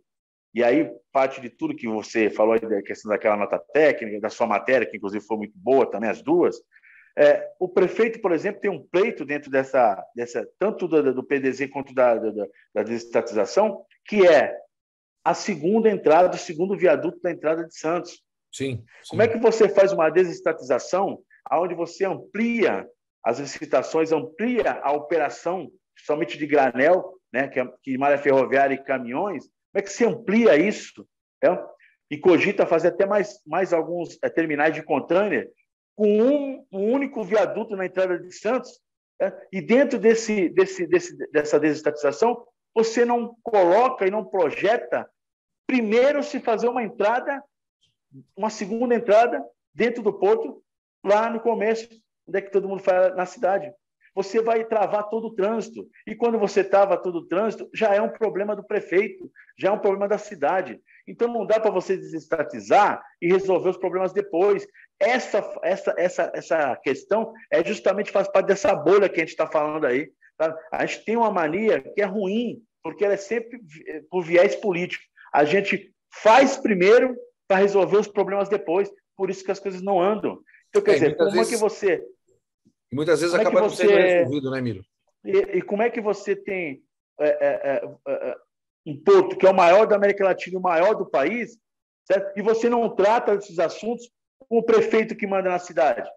e 0.55 0.63
aí, 0.63 0.89
parte 1.13 1.41
de 1.41 1.51
tudo 1.51 1.75
que 1.75 1.89
você 1.89 2.31
falou 2.31 2.59
da 2.59 2.83
questão 2.83 3.11
daquela 3.11 3.37
nota 3.37 3.59
técnica, 3.59 4.21
da 4.21 4.31
sua 4.31 4.47
matéria, 4.47 4.87
que 4.87 4.97
inclusive 4.97 5.25
foi 5.25 5.37
muito 5.37 5.59
boa 5.59 5.91
também, 5.91 6.09
as 6.09 6.23
duas, 6.23 6.57
é, 7.17 7.49
o 7.61 7.69
prefeito, 7.69 8.21
por 8.21 8.33
exemplo, 8.33 8.61
tem 8.61 8.71
um 8.71 8.83
pleito 8.83 9.25
dentro 9.25 9.51
dessa, 9.51 10.05
dessa 10.15 10.47
tanto 10.59 10.89
do, 10.89 11.15
do 11.15 11.23
PDZ 11.23 11.69
quanto 11.73 11.95
da, 11.95 12.17
da, 12.17 12.47
da 12.75 12.83
desestatização, 12.83 13.85
que 14.05 14.27
é 14.27 14.57
a 15.25 15.33
segunda 15.33 15.89
entrada, 15.89 16.35
o 16.35 16.39
segundo 16.39 16.77
viaduto 16.77 17.21
da 17.23 17.31
entrada 17.31 17.65
de 17.65 17.77
Santos. 17.77 18.23
Sim, 18.53 18.77
sim. 18.77 19.11
Como 19.11 19.23
é 19.23 19.29
que 19.29 19.39
você 19.39 19.69
faz 19.69 19.93
uma 19.93 20.11
desestatização 20.11 21.21
onde 21.53 21.75
você 21.75 22.05
amplia 22.05 22.87
as 23.25 23.39
licitações, 23.39 24.13
amplia 24.13 24.81
a 24.83 24.93
operação, 24.93 25.71
somente 25.97 26.37
de 26.37 26.47
granel, 26.47 27.15
né, 27.33 27.49
que, 27.49 27.61
é, 27.61 27.69
que 27.83 27.97
malha 27.97 28.19
ferroviária 28.19 28.75
e 28.75 28.85
caminhões, 28.85 29.45
como 29.75 29.81
é 29.81 29.83
que 29.83 29.93
se 29.93 30.05
amplia 30.05 30.57
isso? 30.57 31.05
É? 31.43 31.49
E 32.09 32.17
cogita 32.17 32.65
fazer 32.65 32.89
até 32.89 33.05
mais, 33.05 33.41
mais 33.45 33.73
alguns 33.73 34.17
é, 34.23 34.31
terminais 34.31 34.73
de 34.73 34.85
container 34.85 35.51
com 35.97 36.07
um, 36.07 36.67
um, 36.71 36.93
único 36.93 37.25
viaduto 37.25 37.75
na 37.75 37.85
entrada 37.85 38.17
de 38.17 38.31
Santos. 38.31 38.81
É? 39.21 39.33
E 39.53 39.61
dentro 39.61 39.99
desse, 39.99 40.49
desse, 40.49 40.87
desse, 40.87 41.17
dessa 41.33 41.59
desestatização, 41.59 42.47
você 42.73 43.05
não 43.05 43.37
coloca 43.43 44.07
e 44.07 44.13
não 44.13 44.25
projeta 44.25 45.11
primeiro 45.67 46.23
se 46.23 46.39
fazer 46.39 46.69
uma 46.69 46.85
entrada, 46.85 47.43
uma 48.37 48.51
segunda 48.51 48.95
entrada 48.95 49.45
dentro 49.75 50.05
do 50.05 50.13
porto, 50.13 50.63
lá 51.05 51.29
no 51.29 51.41
começo, 51.41 51.89
onde 52.29 52.39
é 52.39 52.43
que 52.43 52.53
todo 52.53 52.69
mundo 52.69 52.83
fala 52.83 53.13
na 53.17 53.27
cidade 53.27 53.73
você 54.15 54.41
vai 54.41 54.65
travar 54.65 55.09
todo 55.09 55.27
o 55.27 55.35
trânsito. 55.35 55.89
E 56.07 56.15
quando 56.15 56.39
você 56.39 56.63
trava 56.63 56.97
todo 56.97 57.17
o 57.17 57.27
trânsito, 57.27 57.69
já 57.75 57.95
é 57.95 58.01
um 58.01 58.09
problema 58.09 58.55
do 58.55 58.65
prefeito, 58.65 59.31
já 59.59 59.69
é 59.69 59.73
um 59.73 59.79
problema 59.79 60.07
da 60.07 60.19
cidade. 60.19 60.81
Então 61.07 61.29
não 61.29 61.45
dá 61.45 61.59
para 61.59 61.71
você 61.71 61.97
desestatizar 61.97 63.05
e 63.21 63.29
resolver 63.29 63.71
os 63.71 63.77
problemas 63.77 64.13
depois. 64.13 64.67
Essa, 65.01 65.45
essa, 65.63 65.95
essa, 65.99 66.33
essa 66.35 66.77
questão 66.77 67.33
é 67.51 67.65
justamente 67.65 68.13
faz 68.13 68.29
parte 68.29 68.47
dessa 68.47 68.75
bolha 68.75 69.09
que 69.09 69.17
a 69.17 69.21
gente 69.21 69.31
está 69.31 69.47
falando 69.47 69.87
aí. 69.87 70.11
Tá? 70.39 70.57
A 70.73 70.87
gente 70.87 71.05
tem 71.05 71.17
uma 71.17 71.31
mania 71.31 71.81
que 71.81 72.01
é 72.01 72.05
ruim, 72.05 72.63
porque 72.83 73.05
ela 73.05 73.15
é 73.15 73.19
sempre 73.19 73.61
por 74.11 74.23
viés 74.23 74.55
político. 74.55 75.05
A 75.33 75.45
gente 75.45 75.93
faz 76.23 76.57
primeiro 76.57 77.17
para 77.49 77.61
resolver 77.61 77.97
os 77.97 78.09
problemas 78.09 78.49
depois. 78.49 78.91
Por 79.17 79.31
isso 79.31 79.45
que 79.45 79.51
as 79.51 79.61
coisas 79.61 79.83
não 79.83 80.01
andam. 80.01 80.39
Então, 80.69 80.83
quer 80.83 80.93
é, 80.93 80.95
dizer, 80.95 81.17
como 81.17 81.31
vezes... 81.31 81.53
é 81.53 81.55
que 81.55 81.61
você 81.61 82.03
e 82.93 82.97
muitas 82.97 83.21
vezes 83.21 83.35
como 83.35 83.43
é 83.43 83.47
acaba 83.47 83.61
é 83.61 83.63
não 83.63 83.71
sendo 83.71 83.91
resolvido, 83.91 84.51
né, 84.51 84.61
Miro? 84.61 84.85
E, 85.25 85.39
e, 85.59 85.63
como 85.63 85.83
é 85.83 85.91
que 85.91 86.01
você 86.01 86.37
tem 86.37 86.83
é, 87.19 87.29
é, 87.29 87.61
é, 87.65 87.93
é, 88.09 88.37
um 88.87 88.97
porto 89.03 89.37
que 89.37 89.47
é 89.47 89.51
o 89.51 89.55
maior 89.55 89.87
da 89.87 89.97
América 89.97 90.25
Latina, 90.25 90.59
o 90.59 90.63
maior 90.63 90.95
do 90.95 91.07
país, 91.07 91.59
certo? 92.05 92.39
e 92.39 92.43
você 92.43 92.69
não 92.69 92.95
trata 92.95 93.37
desses 93.37 93.59
assuntos 93.59 94.11
com 94.39 94.59
o 94.59 94.63
prefeito 94.63 95.17
que 95.17 95.27
manda 95.27 95.49
na 95.49 95.59
cidade? 95.59 96.09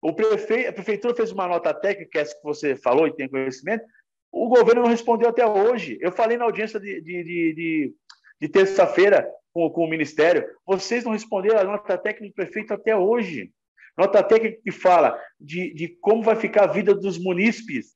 O 0.00 0.12
prefeito, 0.12 0.68
a 0.68 0.72
prefeitura 0.72 1.14
fez 1.14 1.32
uma 1.32 1.48
nota 1.48 1.72
técnica, 1.72 2.20
essa 2.20 2.36
que 2.36 2.42
você 2.42 2.76
falou 2.76 3.06
e 3.06 3.14
tem 3.14 3.28
conhecimento, 3.28 3.84
o 4.30 4.48
governo 4.48 4.82
não 4.82 4.90
respondeu 4.90 5.28
até 5.28 5.46
hoje. 5.46 5.96
Eu 6.00 6.12
falei 6.12 6.36
na 6.36 6.44
audiência 6.44 6.78
de, 6.78 7.00
de, 7.00 7.24
de, 7.24 7.54
de, 7.54 7.94
de 8.40 8.48
terça-feira 8.48 9.26
com, 9.54 9.70
com 9.70 9.84
o 9.84 9.88
Ministério, 9.88 10.46
vocês 10.66 11.04
não 11.04 11.12
responderam 11.12 11.60
a 11.60 11.64
nota 11.64 11.96
técnica 11.96 12.32
do 12.32 12.34
prefeito 12.34 12.74
até 12.74 12.96
hoje. 12.96 13.52
Nota 13.96 14.22
técnica 14.22 14.60
que 14.62 14.72
fala 14.72 15.18
de, 15.40 15.72
de 15.74 15.88
como 16.00 16.22
vai 16.22 16.36
ficar 16.36 16.64
a 16.64 16.72
vida 16.72 16.94
dos 16.94 17.18
munícipes 17.18 17.94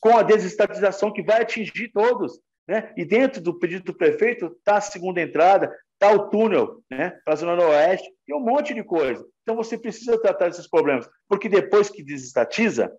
com 0.00 0.16
a 0.16 0.22
desestatização 0.22 1.12
que 1.12 1.22
vai 1.22 1.42
atingir 1.42 1.90
todos. 1.92 2.40
Né? 2.68 2.92
E 2.96 3.04
dentro 3.04 3.40
do 3.40 3.58
pedido 3.58 3.84
do 3.84 3.94
prefeito 3.94 4.46
está 4.46 4.76
a 4.76 4.80
segunda 4.80 5.20
entrada, 5.20 5.72
está 5.92 6.12
o 6.12 6.28
túnel 6.28 6.82
né, 6.90 7.10
para 7.24 7.34
a 7.34 7.36
Zona 7.36 7.56
Noroeste, 7.56 8.08
e 8.26 8.34
um 8.34 8.40
monte 8.40 8.74
de 8.74 8.82
coisa. 8.82 9.24
Então 9.42 9.54
você 9.54 9.78
precisa 9.78 10.20
tratar 10.20 10.48
desses 10.48 10.68
problemas, 10.68 11.08
porque 11.28 11.48
depois 11.48 11.88
que 11.88 12.02
desestatiza, 12.02 12.92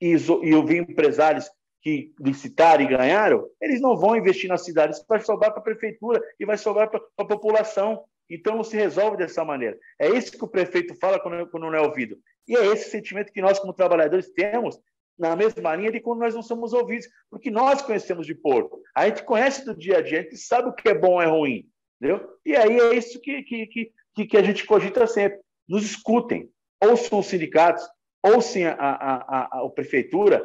e, 0.00 0.16
e 0.16 0.50
eu 0.50 0.66
vi 0.66 0.78
empresários 0.78 1.48
que 1.80 2.12
licitaram 2.20 2.84
e 2.84 2.88
ganharam, 2.88 3.46
eles 3.60 3.80
não 3.80 3.96
vão 3.96 4.16
investir 4.16 4.48
na 4.48 4.56
cidade, 4.56 4.94
isso 4.94 5.04
vai 5.08 5.20
sobrar 5.20 5.50
para 5.50 5.60
a 5.60 5.64
prefeitura 5.64 6.22
e 6.38 6.44
vai 6.44 6.56
sobrar 6.56 6.88
para 6.88 7.00
a 7.18 7.24
população. 7.24 8.04
Então 8.34 8.56
não 8.56 8.64
se 8.64 8.76
resolve 8.76 9.16
dessa 9.16 9.44
maneira. 9.44 9.78
É 9.98 10.08
isso 10.08 10.32
que 10.32 10.44
o 10.44 10.48
prefeito 10.48 10.94
fala 10.94 11.20
quando, 11.20 11.46
quando 11.50 11.64
não 11.64 11.74
é 11.74 11.80
ouvido. 11.80 12.18
E 12.48 12.56
é 12.56 12.66
esse 12.66 12.90
sentimento 12.90 13.32
que 13.32 13.42
nós, 13.42 13.58
como 13.58 13.72
trabalhadores, 13.72 14.30
temos 14.32 14.78
na 15.18 15.36
mesma 15.36 15.76
linha 15.76 15.92
de 15.92 16.00
quando 16.00 16.20
nós 16.20 16.34
não 16.34 16.42
somos 16.42 16.72
ouvidos, 16.72 17.06
porque 17.30 17.50
nós 17.50 17.82
conhecemos 17.82 18.26
de 18.26 18.34
porco. 18.34 18.80
A 18.94 19.06
gente 19.06 19.22
conhece 19.22 19.64
do 19.64 19.76
dia 19.76 19.98
a 19.98 20.02
dia, 20.02 20.20
a 20.20 20.22
gente 20.22 20.36
sabe 20.36 20.68
o 20.68 20.72
que 20.72 20.88
é 20.88 20.94
bom 20.94 21.20
e 21.20 21.24
é 21.24 21.28
ruim. 21.28 21.68
Entendeu? 22.00 22.28
E 22.44 22.56
aí 22.56 22.80
é 22.80 22.94
isso 22.94 23.20
que, 23.20 23.42
que, 23.42 23.66
que, 24.14 24.26
que 24.26 24.36
a 24.36 24.42
gente 24.42 24.66
cogita 24.66 25.06
sempre. 25.06 25.38
Nos 25.68 25.84
escutem, 25.84 26.50
ouçam 26.82 27.20
os 27.20 27.26
sindicatos, 27.26 27.86
ou 28.22 28.40
sim 28.40 28.64
a, 28.64 28.74
a, 28.74 29.14
a, 29.16 29.64
a 29.64 29.70
prefeitura, 29.70 30.44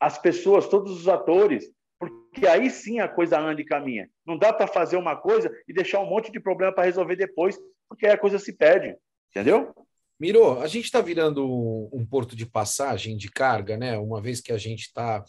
as 0.00 0.18
pessoas, 0.18 0.68
todos 0.68 1.00
os 1.00 1.08
atores, 1.08 1.70
porque 1.98 2.46
aí 2.46 2.70
sim 2.70 3.00
a 3.00 3.08
coisa 3.08 3.38
anda 3.38 3.60
e 3.60 3.64
caminha. 3.64 4.08
Não 4.26 4.38
dá 4.38 4.52
para 4.52 4.66
fazer 4.66 4.96
uma 4.96 5.16
coisa 5.16 5.50
e 5.66 5.72
deixar 5.72 6.00
um 6.00 6.06
monte 6.06 6.30
de 6.30 6.40
problema 6.40 6.72
para 6.72 6.84
resolver 6.84 7.16
depois, 7.16 7.58
porque 7.88 8.06
aí 8.06 8.12
a 8.12 8.18
coisa 8.18 8.38
se 8.38 8.52
perde, 8.52 8.96
entendeu? 9.30 9.74
Miro, 10.18 10.60
a 10.60 10.66
gente 10.66 10.86
está 10.86 11.00
virando 11.02 11.44
um 11.92 12.06
porto 12.06 12.34
de 12.34 12.46
passagem 12.46 13.16
de 13.18 13.30
carga, 13.30 13.76
né? 13.76 13.98
Uma 13.98 14.20
vez 14.20 14.40
que 14.40 14.50
a 14.50 14.56
gente 14.56 14.82
está 14.82 15.22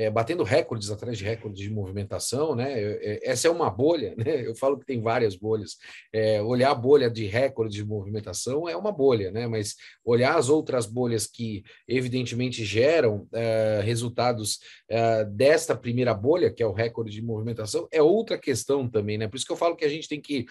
é, 0.00 0.08
batendo 0.08 0.42
recordes 0.42 0.90
atrás 0.90 1.18
de 1.18 1.24
recordes 1.24 1.60
de 1.60 1.68
movimentação, 1.68 2.56
né? 2.56 2.72
É, 2.72 3.00
é, 3.02 3.30
essa 3.30 3.48
é 3.48 3.50
uma 3.50 3.68
bolha, 3.68 4.14
né? 4.16 4.46
Eu 4.46 4.54
falo 4.54 4.78
que 4.78 4.86
tem 4.86 4.98
várias 4.98 5.36
bolhas. 5.36 5.76
É, 6.10 6.40
olhar 6.40 6.70
a 6.70 6.74
bolha 6.74 7.10
de 7.10 7.26
recordes 7.26 7.74
de 7.74 7.84
movimentação 7.84 8.66
é 8.66 8.74
uma 8.74 8.90
bolha, 8.90 9.30
né? 9.30 9.46
Mas 9.46 9.76
olhar 10.02 10.38
as 10.38 10.48
outras 10.48 10.86
bolhas 10.86 11.26
que 11.26 11.62
evidentemente 11.86 12.64
geram 12.64 13.28
é, 13.34 13.82
resultados 13.84 14.60
é, 14.88 15.26
desta 15.26 15.76
primeira 15.76 16.14
bolha, 16.14 16.50
que 16.50 16.62
é 16.62 16.66
o 16.66 16.72
recorde 16.72 17.12
de 17.12 17.20
movimentação, 17.20 17.86
é 17.92 18.00
outra 18.00 18.38
questão 18.38 18.88
também, 18.88 19.18
né? 19.18 19.28
Por 19.28 19.36
isso 19.36 19.44
que 19.44 19.52
eu 19.52 19.56
falo 19.56 19.76
que 19.76 19.84
a 19.84 19.90
gente 19.90 20.08
tem 20.08 20.20
que 20.20 20.46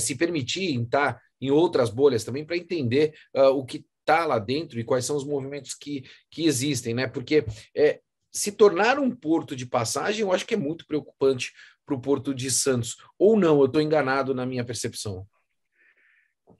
se 0.00 0.14
permitir 0.14 0.80
estar 0.80 1.20
em 1.38 1.50
outras 1.50 1.90
bolhas 1.90 2.24
também 2.24 2.46
para 2.46 2.56
entender 2.56 3.12
uh, 3.36 3.50
o 3.50 3.64
que 3.64 3.84
está 4.00 4.24
lá 4.24 4.38
dentro 4.38 4.78
e 4.78 4.84
quais 4.84 5.04
são 5.04 5.16
os 5.16 5.24
movimentos 5.24 5.74
que, 5.74 6.04
que 6.30 6.46
existem, 6.46 6.94
né? 6.94 7.08
Porque 7.08 7.44
é, 7.76 8.00
se 8.36 8.52
tornar 8.52 8.98
um 8.98 9.10
porto 9.10 9.56
de 9.56 9.64
passagem, 9.64 10.20
eu 10.20 10.30
acho 10.30 10.46
que 10.46 10.52
é 10.52 10.58
muito 10.58 10.86
preocupante 10.86 11.54
para 11.86 11.94
o 11.94 12.00
Porto 12.00 12.34
de 12.34 12.50
Santos. 12.50 12.96
Ou 13.18 13.34
não, 13.34 13.58
eu 13.60 13.64
estou 13.64 13.80
enganado 13.80 14.34
na 14.34 14.44
minha 14.44 14.64
percepção? 14.64 15.26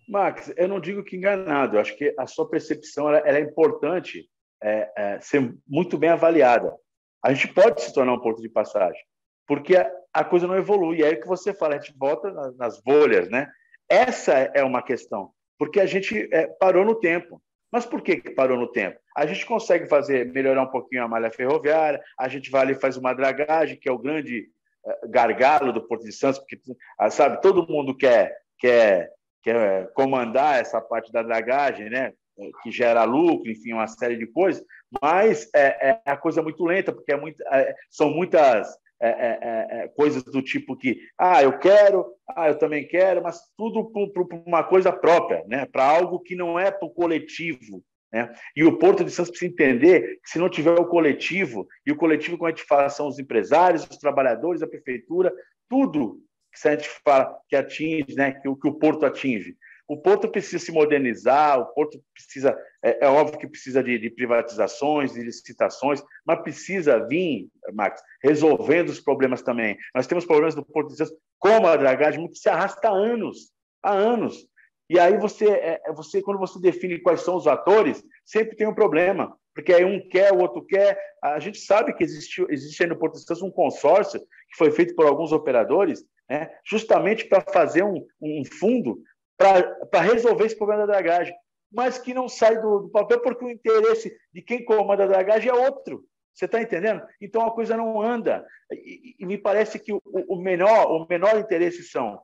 Max, 0.09 0.51
eu 0.57 0.69
não 0.69 0.81
digo 0.81 1.05
que 1.05 1.17
enganado, 1.17 1.77
eu 1.77 1.81
acho 1.81 1.95
que 1.97 2.15
a 2.19 2.27
sua 2.27 2.49
percepção 2.49 3.09
ela, 3.09 3.19
ela 3.19 3.37
é 3.37 3.43
importante 3.43 4.27
é, 4.63 4.91
é, 4.97 5.21
ser 5.21 5.55
muito 5.69 5.99
bem 5.99 6.09
avaliada. 6.09 6.75
A 7.23 7.35
gente 7.35 7.53
pode 7.53 7.83
se 7.83 7.93
tornar 7.93 8.15
um 8.15 8.21
porto 8.21 8.41
de 8.41 8.49
passagem, 8.49 9.03
porque 9.47 9.77
a, 9.77 9.91
a 10.15 10.25
coisa 10.25 10.47
não 10.47 10.57
evolui. 10.57 11.03
É 11.03 11.09
aí 11.09 11.17
que 11.17 11.27
você 11.27 11.53
fala, 11.53 11.75
a 11.75 11.79
gente 11.79 11.97
bota 11.97 12.31
nas, 12.31 12.57
nas 12.57 12.81
bolhas, 12.81 13.29
né? 13.29 13.51
Essa 13.87 14.33
é 14.33 14.65
uma 14.65 14.83
questão, 14.83 15.31
porque 15.59 15.79
a 15.79 15.87
gente 15.87 16.27
é, 16.33 16.47
parou 16.47 16.87
no 16.87 16.95
tempo. 16.95 17.43
Mas 17.77 17.85
por 17.85 18.01
que, 18.01 18.17
que 18.17 18.31
parou 18.31 18.57
no 18.57 18.73
tempo? 18.73 18.99
A 19.15 19.27
gente 19.27 19.45
consegue 19.45 19.87
fazer 19.87 20.33
melhorar 20.33 20.63
um 20.63 20.71
pouquinho 20.71 21.05
a 21.05 21.09
malha 21.09 21.31
ferroviária, 21.31 22.03
a 22.19 22.27
gente 22.27 22.51
vai 22.51 22.63
ali 22.63 22.73
e 22.73 22.81
faz 22.81 22.97
uma 22.97 23.13
dragagem, 23.13 23.77
que 23.79 23.87
é 23.87 23.93
o 23.93 23.99
grande 23.99 24.49
eh, 24.87 25.01
gargalo 25.11 25.75
do 25.75 25.87
Porto 25.87 26.03
de 26.05 26.13
Santos, 26.13 26.39
porque 26.39 26.59
ah, 26.99 27.11
sabe, 27.11 27.43
todo 27.43 27.69
mundo 27.69 27.95
quer, 27.95 28.35
quer, 28.59 29.13
quer 29.43 29.93
comandar 29.93 30.59
essa 30.59 30.81
parte 30.81 31.13
da 31.13 31.23
dragagem, 31.23 31.91
né? 31.91 32.15
que 32.63 32.71
gera 32.71 33.05
lucro, 33.05 33.51
enfim, 33.51 33.75
uma 33.75 33.87
série 33.87 34.17
de 34.17 34.27
coisas, 34.27 34.65
mas 35.03 35.47
é, 35.55 35.91
é 35.91 36.01
a 36.07 36.17
coisa 36.17 36.41
muito 36.41 36.65
lenta, 36.65 36.95
porque 36.95 37.13
é 37.13 37.17
muito, 37.21 37.43
é, 37.53 37.75
são 37.91 38.09
muitas 38.09 38.75
é, 39.01 39.09
é, 39.09 39.39
é, 39.43 39.85
é, 39.85 39.89
coisas 39.89 40.23
do 40.25 40.41
tipo 40.41 40.77
que, 40.77 40.99
ah, 41.19 41.43
eu 41.43 41.59
quero, 41.59 42.07
ah, 42.31 42.49
eu 42.49 42.59
também 42.59 42.87
quero, 42.87 43.23
mas 43.23 43.41
tudo 43.57 43.91
para 43.91 44.23
uma 44.47 44.65
coisa 44.65 44.91
própria, 44.91 45.45
né? 45.47 45.67
para 45.67 45.85
algo 45.85 46.21
que 46.21 46.35
não 46.35 46.59
é 46.59 46.71
para 46.71 46.87
o 46.87 46.95
coletivo. 46.95 47.85
Né? 48.13 48.33
E 48.55 48.65
o 48.65 48.79
Porto 48.79 49.05
de 49.05 49.11
Santos 49.11 49.31
precisa 49.31 49.53
entender 49.53 50.19
que 50.23 50.31
se 50.31 50.39
não 50.39 50.49
tiver 50.49 50.79
o 50.81 50.87
coletivo, 50.87 51.67
e 51.85 51.93
o 51.93 51.97
coletivo, 51.97 52.39
como 52.39 52.49
a 52.49 52.51
gente 52.51 52.65
fala, 52.65 52.89
são 52.89 53.09
os 53.09 53.19
empresários, 53.19 53.87
os 53.87 53.99
trabalhadores, 53.99 54.63
a 54.63 54.67
prefeitura, 54.67 55.33
tudo 55.69 56.19
que 56.51 56.69
a 56.69 56.75
gente 56.75 56.89
fala 57.05 57.37
que 57.49 57.57
atinge, 57.57 58.15
né? 58.17 58.33
que, 58.33 58.49
o, 58.49 58.57
que 58.57 58.69
o 58.69 58.75
Porto 58.75 59.05
atinge. 59.05 59.57
O 59.89 59.97
Porto 59.97 60.29
precisa 60.29 60.59
se 60.59 60.73
modernizar, 60.73 61.61
o 61.61 61.67
Porto 61.67 62.03
precisa, 62.13 62.59
é, 62.83 63.05
é 63.05 63.09
óbvio 63.09 63.39
que 63.39 63.47
precisa 63.47 63.83
de, 63.83 63.99
de, 63.99 64.11
privatizações, 64.11 65.13
de 65.13 65.23
licitações, 65.23 66.03
mas 66.27 66.41
precisa 66.41 67.07
vir, 67.07 67.49
Max, 67.73 68.03
resolvendo 68.23 68.89
os 68.89 69.01
problemas 69.01 69.43
também. 69.43 69.77
Nós 69.95 70.07
temos 70.07 70.25
problemas 70.25 70.57
do 70.57 70.65
Porto 70.65 70.89
de 70.89 70.97
Santos, 70.97 71.15
como 71.39 71.69
a 71.69 71.77
dragagem, 71.77 72.27
que 72.29 72.39
se 72.39 72.49
arrasta 72.49 72.89
há 72.89 72.93
anos, 72.93 73.53
há 73.83 73.93
anos. 73.93 74.49
E 74.89 74.99
aí 74.99 75.17
você, 75.19 75.49
é, 75.51 75.81
é, 75.85 75.93
você, 75.93 76.23
quando 76.23 76.39
você 76.39 76.61
define 76.61 77.01
quais 77.01 77.21
são 77.21 77.37
os 77.37 77.47
atores, 77.47 78.03
sempre 78.25 78.57
tem 78.57 78.67
um 78.67 78.75
problema, 78.75 79.37
porque 79.55 79.73
aí 79.73 79.85
um 79.85 80.09
quer, 80.09 80.33
o 80.33 80.39
outro 80.39 80.65
quer. 80.65 80.99
A 81.23 81.39
gente 81.39 81.59
sabe 81.59 81.93
que 81.93 82.05
existe, 82.05 82.45
existe 82.51 82.83
aí 82.83 82.89
no 82.89 82.99
Porto 82.99 83.15
de 83.15 83.25
Santos 83.25 83.43
um 83.43 83.51
consórcio 83.51 84.21
que 84.21 84.57
foi 84.57 84.71
feito 84.71 84.95
por 84.95 85.07
alguns 85.07 85.33
operadores, 85.33 86.05
né, 86.29 86.51
justamente 86.65 87.25
para 87.25 87.41
fazer 87.41 87.85
um, 87.85 88.05
um 88.21 88.45
fundo 88.45 89.01
para 89.37 90.01
resolver 90.01 90.47
esse 90.47 90.57
problema 90.57 90.87
da 90.87 90.93
dragagem, 90.95 91.35
mas 91.71 91.99
que 91.99 92.15
não 92.15 92.29
sai 92.29 92.61
do, 92.61 92.81
do, 92.81 92.89
papel 92.89 93.21
porque 93.21 93.45
o 93.45 93.51
interesse 93.51 94.17
de 94.33 94.43
quem 94.43 94.65
comanda 94.65 95.05
a 95.05 95.09
dragagem 95.09 95.51
é 95.51 95.55
outro. 95.55 96.05
Você 96.33 96.45
está 96.45 96.61
entendendo? 96.61 97.03
Então 97.21 97.47
a 97.47 97.55
coisa 97.55 97.77
não 97.77 98.01
anda. 98.01 98.47
E, 98.71 99.17
e 99.19 99.27
me 99.27 99.39
parece 99.39 99.79
que 99.79 99.93
o, 99.93 100.01
o, 100.05 100.37
menor, 100.37 100.91
o 100.91 101.07
menor 101.09 101.39
interesse 101.39 101.83
são 101.83 102.21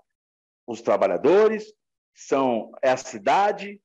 os 0.66 0.80
trabalhadores, 0.82 1.72
são 2.14 2.72
é 2.82 2.90
a 2.90 2.96
cidade, 2.96 3.80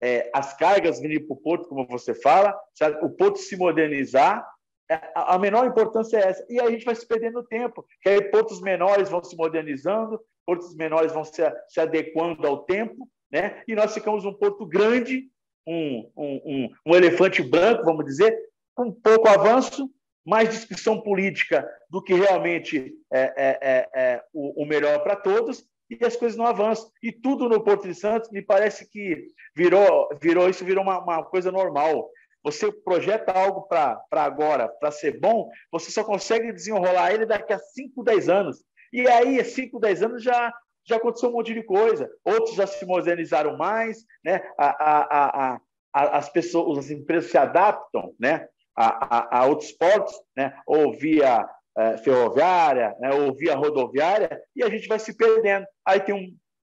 é, 0.00 0.30
as 0.34 0.56
cargas 0.56 1.00
virem 1.00 1.24
para 1.24 1.34
o 1.34 1.40
porto, 1.40 1.68
como 1.68 1.86
você 1.86 2.14
fala, 2.14 2.58
sabe? 2.74 3.04
o 3.04 3.10
porto 3.10 3.38
se 3.38 3.56
modernizar. 3.56 4.46
É, 4.92 5.12
a 5.14 5.38
menor 5.38 5.66
importância 5.66 6.18
é 6.18 6.28
essa. 6.28 6.46
E 6.50 6.60
aí 6.60 6.66
a 6.66 6.70
gente 6.70 6.84
vai 6.84 6.94
se 6.94 7.06
perdendo 7.06 7.42
tempo, 7.42 7.84
que 8.02 8.08
aí 8.08 8.20
portos 8.30 8.60
menores 8.60 9.08
vão 9.08 9.24
se 9.24 9.34
modernizando, 9.36 10.20
portos 10.44 10.74
menores 10.74 11.12
vão 11.12 11.24
se, 11.24 11.42
se 11.68 11.80
adequando 11.80 12.46
ao 12.46 12.64
tempo, 12.64 13.08
né? 13.30 13.62
e 13.66 13.74
nós 13.74 13.94
ficamos 13.94 14.26
um 14.26 14.34
porto 14.34 14.66
grande, 14.66 15.24
um, 15.66 16.10
um, 16.14 16.42
um, 16.44 16.70
um 16.86 16.94
elefante 16.94 17.42
branco, 17.42 17.84
vamos 17.84 18.04
dizer, 18.04 18.36
com 18.74 18.92
pouco 18.92 19.28
avanço, 19.28 19.88
mais 20.24 20.50
discussão 20.50 21.00
política 21.00 21.66
do 21.88 22.02
que 22.02 22.12
realmente 22.12 22.92
é, 23.12 23.20
é, 23.20 23.58
é, 23.62 23.88
é 23.94 24.22
o, 24.32 24.62
o, 24.62 24.66
melhor 24.66 25.02
para 25.02 25.16
todos, 25.16 25.64
e 25.90 26.04
as 26.04 26.16
coisas 26.16 26.36
não 26.36 26.46
avançam. 26.46 26.90
E 27.02 27.10
tudo 27.10 27.48
no 27.48 27.62
Porto 27.62 27.88
de 27.88 27.94
Santos 27.94 28.30
me 28.30 28.42
parece 28.42 28.88
que 28.88 29.28
virou, 29.54 30.08
virou 30.20 30.48
isso 30.48 30.64
virou 30.64 30.84
uma, 30.84 30.98
uma 31.00 31.24
coisa 31.24 31.50
normal. 31.50 32.08
Você 32.42 32.72
projeta 32.72 33.32
algo 33.32 33.62
para 33.62 34.02
agora, 34.10 34.68
para 34.68 34.90
ser 34.90 35.20
bom, 35.20 35.48
você 35.70 35.90
só 35.90 36.02
consegue 36.02 36.52
desenrolar 36.52 37.12
ele 37.12 37.26
daqui 37.26 37.52
a 37.52 37.58
5, 37.58 38.02
10 38.02 38.28
anos. 38.28 38.64
E 38.92 39.06
aí, 39.08 39.42
5, 39.44 39.78
10 39.78 40.02
anos 40.02 40.22
já, 40.22 40.52
já 40.86 40.96
aconteceu 40.96 41.28
um 41.28 41.32
monte 41.32 41.54
de 41.54 41.62
coisa. 41.62 42.10
Outros 42.24 42.54
já 42.54 42.66
se 42.66 42.84
modernizaram 42.84 43.56
mais, 43.56 44.04
né? 44.24 44.42
A, 44.58 44.66
a, 44.68 45.00
a, 45.00 45.54
a 45.54 45.60
as 45.94 46.30
pessoas, 46.30 46.78
as 46.78 46.90
empresas 46.90 47.30
se 47.30 47.36
adaptam, 47.36 48.14
né? 48.18 48.48
A, 48.74 49.38
a, 49.38 49.38
a 49.40 49.46
outros 49.46 49.72
portos, 49.72 50.14
né? 50.34 50.58
Ou 50.66 50.92
via 50.92 51.46
é, 51.76 51.96
ferroviária, 51.98 52.96
né? 53.00 53.10
ou 53.12 53.34
via 53.34 53.54
rodoviária, 53.54 54.40
e 54.54 54.62
a 54.62 54.68
gente 54.68 54.88
vai 54.88 54.98
se 54.98 55.16
perdendo. 55.16 55.66
Aí 55.86 56.00
tem 56.00 56.14
um 56.14 56.34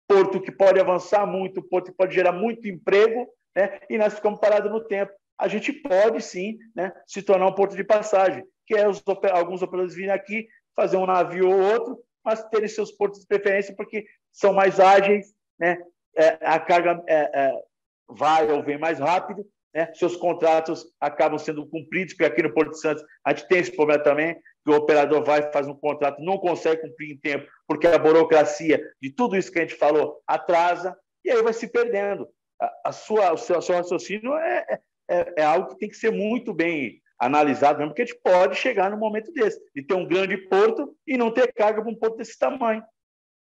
porto 0.09 0.41
que 0.41 0.53
pode 0.53 0.81
avançar 0.81 1.27
muito, 1.27 1.61
um 1.61 1.69
porto 1.69 1.91
que 1.91 1.97
pode 1.97 2.15
gerar 2.15 2.33
muito 2.33 2.69
emprego, 2.69 3.27
né? 3.57 3.81
E 3.89 3.99
nós 3.99 4.15
ficamos 4.15 4.41
parados 4.41 4.71
no 4.71 4.81
tempo. 4.81 5.13
A 5.43 5.49
gente 5.49 5.73
pode 5.73 6.23
sim, 6.23 6.57
né? 6.73 6.93
Se 7.05 7.21
tornar 7.21 7.49
um 7.49 7.55
porto 7.55 7.75
de 7.75 7.83
passagem, 7.83 8.45
que 8.65 8.77
é 8.77 8.89
os, 8.89 9.03
alguns 9.33 9.61
operadores 9.61 9.93
virem 9.93 10.13
aqui, 10.13 10.47
fazer 10.77 10.97
um 10.97 11.05
navio 11.05 11.51
ou 11.51 11.61
outro, 11.61 11.99
mas 12.25 12.45
terem 12.45 12.69
seus 12.69 12.93
portos 12.93 13.19
de 13.19 13.27
preferência 13.27 13.75
porque 13.75 14.07
são 14.31 14.53
mais 14.53 14.79
ágeis, 14.79 15.35
né? 15.59 15.83
É, 16.17 16.39
a 16.43 16.61
carga 16.61 17.03
é, 17.09 17.17
é, 17.17 17.63
vai 18.09 18.49
ou 18.53 18.63
vem 18.63 18.79
mais 18.79 19.01
rápido, 19.01 19.45
né? 19.75 19.91
seus 19.95 20.15
contratos 20.15 20.87
acabam 21.01 21.41
sendo 21.41 21.67
cumpridos, 21.67 22.15
porque 22.15 22.31
aqui 22.31 22.43
no 22.45 22.55
Porto 22.55 22.71
de 22.71 22.81
Santos 22.81 23.05
a 23.25 23.31
gente 23.35 23.49
tem 23.49 23.59
esse 23.59 23.75
problema 23.75 24.01
também, 24.01 24.35
que 24.35 24.71
o 24.71 24.77
operador 24.77 25.25
vai 25.25 25.51
faz 25.51 25.67
um 25.67 25.75
contrato, 25.75 26.23
não 26.23 26.39
consegue 26.39 26.83
cumprir 26.83 27.11
em 27.11 27.19
tempo, 27.19 27.51
porque 27.67 27.89
a 27.89 27.99
burocracia 27.99 28.81
de 29.03 29.11
tudo 29.11 29.37
isso 29.37 29.51
que 29.51 29.59
a 29.59 29.63
gente 29.63 29.75
falou 29.75 30.23
atrasa, 30.25 30.97
e 31.25 31.33
aí 31.33 31.43
vai 31.43 31.53
se 31.53 31.67
perdendo. 31.67 32.29
A, 32.61 32.73
a 32.85 32.93
sua, 32.93 33.33
o, 33.33 33.37
seu, 33.37 33.59
o 33.59 33.63
seu 33.63 33.75
raciocínio 33.75 34.37
é, 34.37 34.79
é, 35.13 35.35
é 35.39 35.45
algo 35.45 35.69
que 35.69 35.79
tem 35.79 35.89
que 35.89 35.97
ser 35.97 36.11
muito 36.11 36.55
bem 36.55 37.01
analisado 37.19 37.79
mesmo, 37.79 37.91
porque 37.91 38.03
a 38.03 38.07
gente 38.07 38.21
pode 38.21 38.57
chegar 38.57 38.91
num 38.91 38.99
momento 38.99 39.33
desse, 39.33 39.61
de 39.75 39.83
ter 39.83 39.95
um 39.95 40.07
grande 40.07 40.37
porto 40.37 40.97
e 41.07 41.17
não 41.17 41.31
ter 41.31 41.53
carga 41.53 41.81
para 41.81 41.91
um 41.91 41.95
porto 41.95 42.17
desse 42.17 42.37
tamanho. 42.39 42.83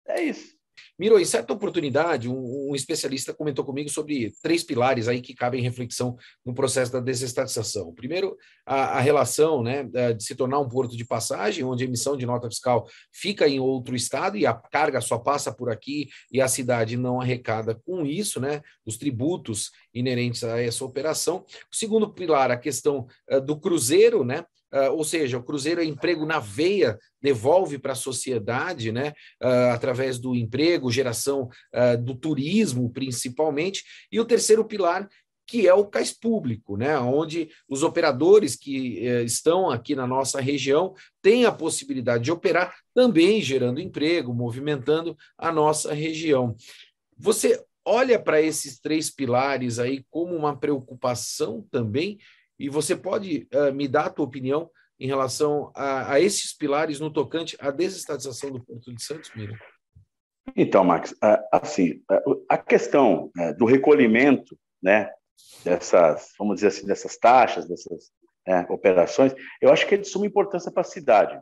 É 0.07 0.21
isso. 0.21 0.60
Miro, 0.99 1.19
em 1.19 1.25
certa 1.25 1.53
oportunidade, 1.53 2.29
um, 2.29 2.71
um, 2.71 2.75
especialista 2.75 3.33
comentou 3.33 3.65
comigo 3.65 3.89
sobre 3.89 4.33
três 4.43 4.63
pilares 4.63 5.09
aí 5.09 5.21
que 5.21 5.35
cabem 5.35 5.63
reflexão 5.63 6.17
no 6.45 6.55
processo 6.55 6.93
da 6.93 7.01
desestatização. 7.01 7.95
Primeiro, 7.95 8.37
a, 8.67 8.99
a, 8.99 9.01
relação 9.01 9.63
né, 9.63 9.85
de 10.15 10.23
se 10.23 10.35
tornar 10.35 10.59
um 10.59 10.69
porto 10.69 10.97
de 10.97 11.05
passagem, 11.05 11.65
onde 11.65 11.85
a 11.85 11.87
emissão 11.87 12.17
de 12.17 12.27
nota 12.27 12.49
fiscal 12.49 12.87
fica 13.13 13.49
em 13.49 13.61
outro 13.61 13.97
estado 13.97 14.37
e 14.37 14.47
a 14.47 14.55
carga 14.55 15.01
só 15.01 15.19
passa 15.19 15.53
por 15.53 15.71
aqui 15.71 16.09
e 16.31 16.41
a 16.41 16.49
cidade 16.49 16.97
não 16.97 17.21
arrecada 17.21 17.75
com 17.75 18.05
isso, 18.05 18.41
né, 18.41 18.61
os 18.85 18.97
tributos 18.97 19.71
inerentes 19.95 20.45
a 20.45 20.61
essa 20.61 20.85
operação. 20.85 21.45
O 21.73 21.77
segundo 21.77 22.13
pilar, 22.13 22.51
a 22.51 22.57
questão 22.57 23.07
uh, 23.31 23.41
do 23.41 23.59
cruzeiro, 23.59 24.25
né, 24.25 24.45
Uh, 24.73 24.93
ou 24.93 25.05
seja, 25.05 25.39
o 25.39 25.43
Cruzeiro 25.43 25.81
é 25.81 25.85
emprego 25.85 26.25
na 26.25 26.39
veia, 26.39 26.99
devolve 27.21 27.79
para 27.79 27.93
a 27.93 27.97
sociedade, 27.97 28.93
né, 28.93 29.13
uh, 29.43 29.73
através 29.73 30.19
do 30.19 30.35
emprego, 30.35 30.91
geração 30.91 31.49
uh, 31.75 32.03
do 32.03 32.15
turismo, 32.15 32.91
principalmente. 32.91 33.85
E 34.11 34.21
o 34.21 34.25
terceiro 34.25 34.65
pilar, 34.65 35.09
que 35.51 35.67
é 35.67 35.75
o 35.75 35.85
cais 35.85 36.13
público, 36.13 36.77
né? 36.77 36.97
onde 37.01 37.51
os 37.69 37.83
operadores 37.83 38.55
que 38.55 39.05
eh, 39.05 39.25
estão 39.25 39.69
aqui 39.69 39.97
na 39.97 40.07
nossa 40.07 40.41
região 40.41 40.95
têm 41.21 41.45
a 41.45 41.51
possibilidade 41.51 42.23
de 42.23 42.31
operar, 42.31 42.73
também 42.95 43.43
gerando 43.43 43.81
emprego, 43.81 44.33
movimentando 44.33 45.17
a 45.37 45.51
nossa 45.51 45.93
região. 45.93 46.55
Você 47.19 47.61
olha 47.85 48.17
para 48.17 48.41
esses 48.41 48.79
três 48.79 49.11
pilares 49.11 49.81
aí 49.81 50.05
como 50.09 50.37
uma 50.37 50.57
preocupação 50.57 51.67
também, 51.69 52.19
e 52.61 52.69
você 52.69 52.95
pode 52.95 53.49
uh, 53.55 53.73
me 53.73 53.89
dar 53.89 54.07
a 54.07 54.11
tua 54.11 54.27
opinião 54.27 54.71
em 54.99 55.07
relação 55.07 55.73
a, 55.75 56.13
a, 56.13 56.21
esses 56.21 56.55
pilares 56.55 57.01
no 57.01 57.11
tocante 57.11 57.57
à 57.59 57.71
desestatização 57.71 58.51
do 58.51 58.63
Porto 58.63 58.95
de 58.95 59.03
Santos, 59.03 59.33
Miriam? 59.35 59.59
Então, 60.55 60.85
Max, 60.85 61.15
assim, 61.51 62.03
a 62.49 62.59
questão 62.59 63.31
né, 63.35 63.55
do 63.55 63.65
recolhimento, 63.65 64.59
né, 64.83 65.11
dessas, 65.65 66.33
vamos 66.39 66.57
dizer 66.57 66.69
assim, 66.69 66.87
dessas 66.87 67.17
taxas, 67.17 67.67
dessas 67.67 68.11
né, 68.47 68.67
operações, 68.69 69.35
eu 69.63 69.73
acho 69.73 69.87
que 69.87 69.95
é 69.95 69.99
de 69.99 70.07
suma 70.07 70.27
importância 70.27 70.71
para 70.71 70.83
a 70.83 70.85
cidade. 70.85 71.41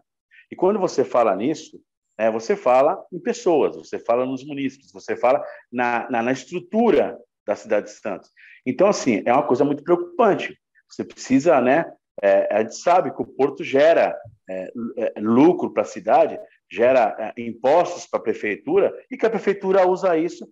E 0.53 0.55
quando 0.57 0.79
você 0.79 1.05
fala 1.05 1.35
nisso, 1.35 1.81
né, 2.17 2.31
você 2.31 2.55
fala 2.55 3.03
em 3.13 3.19
pessoas, 3.19 3.77
você 3.77 3.99
fala 3.99 4.25
nos 4.25 4.45
munícipes, 4.45 4.93
você 4.93 5.17
fala 5.17 5.43
na, 5.73 6.09
na, 6.11 6.23
na 6.23 6.33
estrutura 6.33 7.19
da 7.45 7.57
cidade 7.57 7.87
de 7.87 7.93
Santos. 7.93 8.31
Então, 8.65 8.87
assim, 8.87 9.23
é 9.25 9.33
uma 9.33 9.47
coisa 9.47 9.65
muito 9.65 9.83
preocupante. 9.83 10.57
Você 10.88 11.05
precisa, 11.05 11.61
né? 11.61 11.90
É, 12.22 12.53
a 12.53 12.61
gente 12.61 12.77
sabe 12.77 13.14
que 13.14 13.22
o 13.22 13.27
porto 13.27 13.62
gera 13.62 14.18
é, 14.48 14.72
é 14.96 15.20
lucro 15.20 15.72
para 15.72 15.83
a 15.83 15.87
cidade, 15.87 16.38
gera 16.70 17.16
é, 17.37 17.40
impostos 17.40 18.07
para 18.07 18.18
a 18.18 18.22
prefeitura 18.22 18.92
e 19.11 19.16
que 19.16 19.24
a 19.24 19.31
prefeitura 19.31 19.87
usa 19.87 20.16
isso 20.16 20.48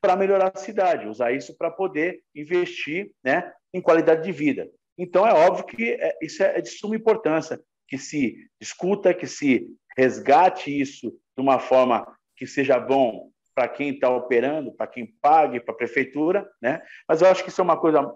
para 0.00 0.16
melhorar 0.16 0.52
a 0.54 0.58
cidade, 0.58 1.08
usar 1.08 1.32
isso 1.32 1.56
para 1.56 1.70
poder 1.70 2.20
investir 2.34 3.10
né, 3.24 3.52
em 3.72 3.80
qualidade 3.80 4.24
de 4.24 4.32
vida. 4.32 4.68
Então, 4.98 5.26
é 5.26 5.32
óbvio 5.32 5.64
que 5.64 5.92
é, 5.92 6.16
isso 6.22 6.42
é 6.42 6.60
de 6.60 6.70
suma 6.70 6.96
importância, 6.96 7.60
que 7.88 7.98
se 7.98 8.36
discuta, 8.60 9.14
que 9.14 9.26
se 9.26 9.66
resgate 9.96 10.70
isso 10.70 11.10
de 11.10 11.42
uma 11.42 11.58
forma 11.58 12.06
que 12.36 12.46
seja 12.46 12.78
bom 12.78 13.30
para 13.54 13.68
quem 13.68 13.90
está 13.90 14.10
operando, 14.10 14.72
para 14.72 14.86
quem 14.86 15.06
pague, 15.20 15.60
para 15.60 15.72
a 15.72 15.76
prefeitura, 15.76 16.46
né? 16.60 16.82
Mas 17.08 17.22
eu 17.22 17.28
acho 17.28 17.42
que 17.42 17.48
isso 17.48 17.60
é 17.60 17.64
uma 17.64 17.78
coisa 17.78 18.12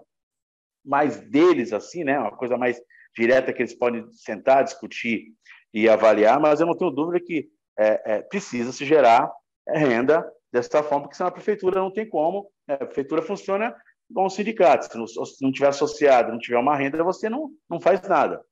mais 0.83 1.19
deles, 1.19 1.73
assim, 1.73 2.03
né? 2.03 2.19
Uma 2.19 2.35
coisa 2.35 2.57
mais 2.57 2.81
direta 3.15 3.53
que 3.53 3.61
eles 3.61 3.73
podem 3.73 4.05
sentar, 4.13 4.63
discutir 4.63 5.33
e 5.73 5.87
avaliar. 5.87 6.39
Mas 6.39 6.59
eu 6.59 6.67
não 6.67 6.77
tenho 6.77 6.91
dúvida 6.91 7.23
que 7.25 7.49
é, 7.77 8.01
é, 8.05 8.21
precisa 8.21 8.71
se 8.71 8.85
gerar 8.85 9.31
renda 9.67 10.25
dessa 10.51 10.83
forma, 10.83 11.03
porque 11.03 11.15
senão 11.15 11.29
a 11.29 11.33
prefeitura 11.33 11.79
não 11.79 11.91
tem 11.91 12.07
como. 12.07 12.49
Né? 12.67 12.75
A 12.75 12.85
prefeitura 12.85 13.21
funciona 13.21 13.75
como 14.13 14.27
um 14.27 14.29
sindicato. 14.29 14.85
Se 14.85 14.97
não, 14.97 15.07
se 15.07 15.43
não 15.43 15.51
tiver 15.51 15.67
associado, 15.67 16.31
não 16.31 16.39
tiver 16.39 16.57
uma 16.57 16.75
renda, 16.75 17.03
você 17.03 17.29
não, 17.29 17.49
não 17.69 17.79
faz 17.79 18.01
nada. 18.01 18.43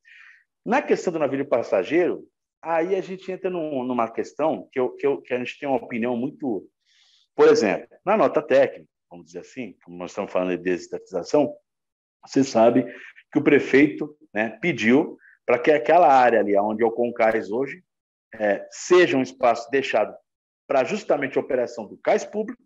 Na 0.65 0.81
questão 0.81 1.11
do 1.11 1.19
navio 1.19 1.47
passageiro, 1.47 2.23
aí 2.61 2.95
a 2.95 3.01
gente 3.01 3.31
entra 3.31 3.49
num, 3.49 3.83
numa 3.83 4.09
questão 4.09 4.67
que, 4.71 4.79
eu, 4.79 4.91
que, 4.95 5.05
eu, 5.05 5.21
que 5.21 5.33
a 5.33 5.37
gente 5.37 5.59
tem 5.59 5.67
uma 5.67 5.77
opinião 5.77 6.15
muito. 6.15 6.67
Por 7.35 7.47
exemplo, 7.47 7.87
na 8.05 8.17
nota 8.17 8.41
técnica, 8.41 8.89
vamos 9.09 9.27
dizer 9.27 9.39
assim, 9.39 9.75
como 9.83 9.97
nós 9.97 10.11
estamos 10.11 10.31
falando 10.31 10.57
de 10.57 10.63
desestatização, 10.63 11.53
você 12.25 12.43
sabe 12.43 12.86
que 13.32 13.39
o 13.39 13.43
prefeito 13.43 14.15
né, 14.34 14.58
pediu 14.62 15.17
para 15.45 15.60
que 15.60 15.71
aquela 15.71 16.12
área 16.12 16.39
ali 16.39 16.55
onde 16.58 16.84
é 16.84 16.86
o 16.86 16.91
Concais 16.91 17.51
hoje 17.51 17.84
é, 18.34 18.67
seja 18.71 19.17
um 19.17 19.21
espaço 19.21 19.69
deixado 19.71 20.15
para 20.67 20.84
justamente 20.84 21.38
a 21.38 21.41
operação 21.41 21.88
do 21.88 21.97
cais 21.97 22.23
público 22.23 22.62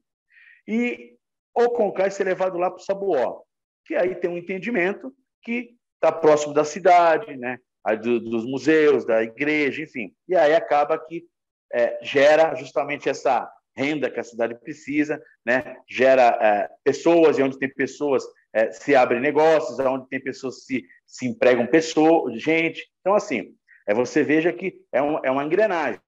e 0.68 1.16
o 1.56 1.70
Concais 1.70 2.14
ser 2.14 2.26
levado 2.26 2.58
lá 2.58 2.70
para 2.70 2.82
o 2.82 2.84
Sabuó, 2.84 3.42
que 3.86 3.96
aí 3.96 4.16
tem 4.16 4.30
um 4.30 4.38
entendimento 4.38 5.14
que 5.42 5.76
está 5.96 6.12
próximo 6.12 6.54
da 6.54 6.66
cidade, 6.66 7.38
né, 7.38 7.60
do, 8.02 8.20
dos 8.20 8.46
museus, 8.46 9.06
da 9.06 9.24
igreja, 9.24 9.84
enfim. 9.84 10.14
E 10.28 10.36
aí 10.36 10.54
acaba 10.54 10.98
que 10.98 11.26
é, 11.72 12.00
gera 12.02 12.56
justamente 12.56 13.10
essa 13.10 13.50
renda 13.76 14.10
que 14.10 14.20
a 14.20 14.24
cidade 14.24 14.56
precisa, 14.56 15.22
né? 15.46 15.78
gera 15.90 16.38
é, 16.42 16.70
pessoas, 16.84 17.38
e 17.38 17.44
onde 17.44 17.58
tem 17.58 17.74
pessoas 17.74 18.24
é, 18.54 18.72
se 18.72 18.96
abrem 18.96 19.20
negócios, 19.20 19.80
onde 19.80 20.08
tem 20.08 20.20
pessoas 20.20 20.66
se, 20.66 20.86
se 21.06 21.26
empregam 21.28 21.66
pessoas, 21.66 22.42
gente. 22.42 22.88
Então, 23.02 23.16
assim, 23.16 23.56
é, 23.88 23.94
você 23.94 24.24
veja 24.24 24.54
que 24.54 24.82
é, 24.92 25.02
um, 25.02 25.20
é 25.24 25.32
uma 25.32 25.44
engrenagem, 25.44 26.00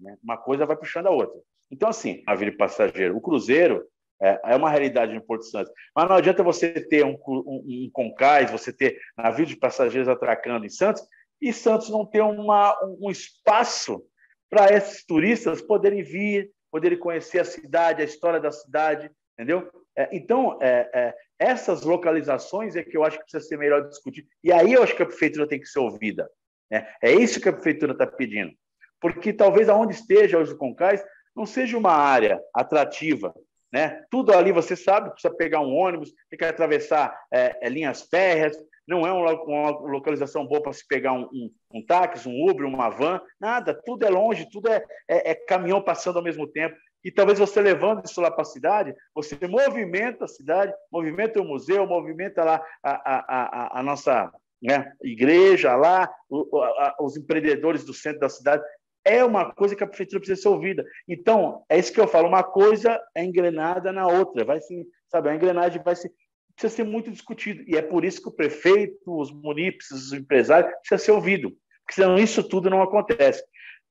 né? 0.00 0.16
uma 0.22 0.36
coisa 0.36 0.66
vai 0.66 0.76
puxando 0.76 1.06
a 1.06 1.10
outra. 1.10 1.40
Então, 1.70 1.88
assim, 1.88 2.22
a 2.26 2.34
vida 2.34 2.56
passageiro, 2.56 3.16
o 3.16 3.20
cruzeiro 3.20 3.84
é, 4.20 4.40
é, 4.44 4.56
uma 4.56 4.70
realidade 4.70 5.14
no 5.14 5.20
Porto 5.20 5.44
Santo. 5.44 5.70
Mas 5.94 6.08
não 6.08 6.16
adianta 6.16 6.42
você 6.42 6.72
ter 6.80 7.04
um, 7.04 7.18
um, 7.26 7.64
um 7.86 7.90
concais, 7.92 8.50
você 8.50 8.72
ter 8.72 8.98
navio 9.16 9.46
de 9.46 9.56
passageiros 9.56 10.08
atracando 10.08 10.64
em 10.64 10.70
Santos, 10.70 11.02
e 11.40 11.52
Santos 11.52 11.90
não 11.90 12.06
ter 12.06 12.22
uma, 12.22 12.76
um 13.00 13.10
espaço 13.10 14.02
para 14.48 14.72
esses 14.72 15.04
turistas 15.04 15.60
poderem 15.60 16.02
vir, 16.02 16.50
poderem 16.70 16.98
conhecer 16.98 17.40
a 17.40 17.44
cidade, 17.44 18.00
a 18.00 18.04
história 18.04 18.40
da 18.40 18.50
cidade, 18.50 19.10
entendeu? 19.34 19.70
É, 19.96 20.08
então, 20.12 20.58
é, 20.60 20.90
é, 20.94 21.14
essas 21.38 21.82
localizações 21.82 22.76
é 22.76 22.82
que 22.82 22.96
eu 22.96 23.04
acho 23.04 23.18
que 23.18 23.24
precisa 23.24 23.46
ser 23.46 23.58
melhor 23.58 23.88
discutir. 23.88 24.26
E 24.42 24.52
aí 24.52 24.72
eu 24.72 24.82
acho 24.82 24.96
que 24.96 25.02
a 25.02 25.06
prefeitura 25.06 25.46
tem 25.46 25.60
que 25.60 25.66
ser 25.66 25.78
ouvida. 25.78 26.28
Né? 26.70 26.88
É 27.02 27.12
isso 27.12 27.40
que 27.40 27.48
a 27.48 27.52
prefeitura 27.52 27.92
está 27.92 28.06
pedindo. 28.06 28.52
Porque 29.00 29.32
talvez 29.32 29.68
aonde 29.68 29.94
esteja 29.94 30.38
hoje 30.38 30.52
o 30.52 30.58
Concais 30.58 31.04
não 31.34 31.44
seja 31.44 31.76
uma 31.76 31.92
área 31.92 32.40
atrativa. 32.54 33.34
Né? 33.72 34.02
Tudo 34.10 34.32
ali 34.32 34.52
você 34.52 34.74
sabe, 34.74 35.10
precisa 35.10 35.34
pegar 35.34 35.60
um 35.60 35.74
ônibus, 35.74 36.12
tem 36.30 36.38
que 36.38 36.44
atravessar 36.44 37.14
é, 37.30 37.58
é 37.60 37.68
linhas 37.68 38.02
férreas, 38.02 38.56
não 38.86 39.06
é 39.06 39.12
uma, 39.12 39.70
localização 39.70 40.46
boa 40.46 40.62
para 40.62 40.72
se 40.72 40.86
pegar 40.86 41.12
um, 41.12 41.24
um, 41.32 41.50
um, 41.74 41.84
táxi, 41.84 42.28
um 42.28 42.48
Uber, 42.48 42.66
uma 42.66 42.88
van, 42.88 43.20
nada, 43.40 43.74
tudo 43.74 44.06
é 44.06 44.08
longe, 44.08 44.48
tudo 44.50 44.68
é, 44.68 44.82
é, 45.08 45.32
é 45.32 45.34
caminhão 45.34 45.82
passando 45.82 46.18
ao 46.18 46.22
mesmo 46.22 46.46
tempo. 46.46 46.76
E 47.04 47.10
talvez 47.10 47.38
você 47.38 47.60
levando 47.60 48.04
isso 48.04 48.20
lá 48.20 48.30
para 48.30 48.42
a 48.42 48.46
cidade, 48.46 48.94
você 49.14 49.38
movimenta 49.46 50.24
a 50.24 50.28
cidade, 50.28 50.72
movimenta 50.90 51.40
o 51.40 51.44
museu, 51.44 51.86
movimenta 51.86 52.42
lá 52.42 52.64
a, 52.82 52.90
a, 52.90 53.76
a, 53.76 53.80
a 53.80 53.82
nossa 53.82 54.32
né, 54.60 54.92
igreja, 55.02 55.76
lá 55.76 56.12
o, 56.28 56.60
a, 56.60 56.96
os 57.00 57.16
empreendedores 57.16 57.84
do 57.84 57.94
centro 57.94 58.20
da 58.20 58.28
cidade. 58.28 58.64
É 59.04 59.24
uma 59.24 59.52
coisa 59.52 59.76
que 59.76 59.84
a 59.84 59.86
prefeitura 59.86 60.18
precisa 60.18 60.42
ser 60.42 60.48
ouvida. 60.48 60.84
Então, 61.06 61.64
é 61.68 61.78
isso 61.78 61.92
que 61.92 62.00
eu 62.00 62.08
falo, 62.08 62.26
uma 62.26 62.42
coisa 62.42 63.00
é 63.14 63.24
engrenada 63.24 63.92
na 63.92 64.08
outra, 64.08 64.44
vai 64.44 64.60
se, 64.60 64.84
sabe, 65.08 65.28
a 65.28 65.34
engrenagem 65.34 65.80
vai 65.82 65.94
se 65.94 66.10
precisa 66.56 66.74
ser 66.74 66.84
muito 66.84 67.10
discutido. 67.10 67.62
E 67.68 67.76
é 67.76 67.82
por 67.82 68.04
isso 68.04 68.20
que 68.20 68.28
o 68.28 68.32
prefeito, 68.32 68.96
os 69.06 69.30
munícipes, 69.30 69.90
os 69.90 70.12
empresários, 70.12 70.72
precisa 70.80 70.98
ser 70.98 71.12
ouvido, 71.12 71.50
porque 71.84 72.00
senão 72.00 72.18
isso 72.18 72.42
tudo 72.42 72.70
não 72.70 72.82
acontece. 72.82 73.44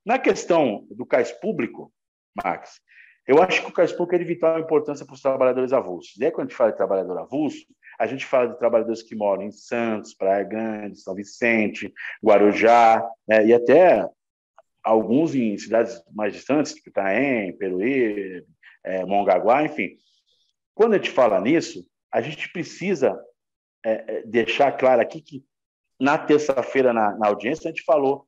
Na 0.05 0.19
questão 0.19 0.85
do 0.89 1.05
cais 1.05 1.31
público, 1.31 1.93
Max, 2.35 2.81
eu 3.27 3.41
acho 3.41 3.61
que 3.61 3.69
o 3.69 3.73
cais 3.73 3.91
público 3.91 4.15
é 4.15 4.19
de 4.19 4.25
vital 4.25 4.59
importância 4.59 5.05
para 5.05 5.15
os 5.15 5.21
trabalhadores 5.21 5.73
avulsos. 5.73 6.13
E 6.19 6.31
quando 6.31 6.47
a 6.47 6.49
gente 6.49 6.57
fala 6.57 6.71
de 6.71 6.77
trabalhador 6.77 7.17
avulso, 7.17 7.65
a 7.97 8.05
gente 8.05 8.25
fala 8.25 8.49
de 8.49 8.59
trabalhadores 8.59 9.01
que 9.01 9.15
moram 9.15 9.43
em 9.43 9.51
Santos, 9.51 10.13
Praia 10.13 10.43
Grande, 10.43 10.99
São 10.99 11.15
Vicente, 11.15 11.93
Guarujá, 12.23 13.03
né, 13.27 13.45
e 13.45 13.53
até 13.53 14.07
alguns 14.83 15.33
em 15.33 15.57
cidades 15.57 16.03
mais 16.13 16.33
distantes, 16.33 16.73
tipo 16.73 16.89
Itaém, 16.89 17.57
Peruí, 17.57 18.45
é, 18.83 19.03
Mongaguá, 19.05 19.63
enfim. 19.63 19.97
Quando 20.75 20.93
a 20.93 20.97
gente 20.97 21.09
fala 21.09 21.41
nisso, 21.41 21.83
a 22.11 22.21
gente 22.21 22.51
precisa 22.51 23.19
é, 23.83 24.17
é, 24.17 24.23
deixar 24.23 24.71
claro 24.73 25.01
aqui 25.01 25.21
que 25.21 25.43
na 25.99 26.17
terça-feira, 26.17 26.93
na, 26.93 27.17
na 27.17 27.27
audiência, 27.27 27.67
a 27.67 27.71
gente 27.71 27.83
falou 27.83 28.27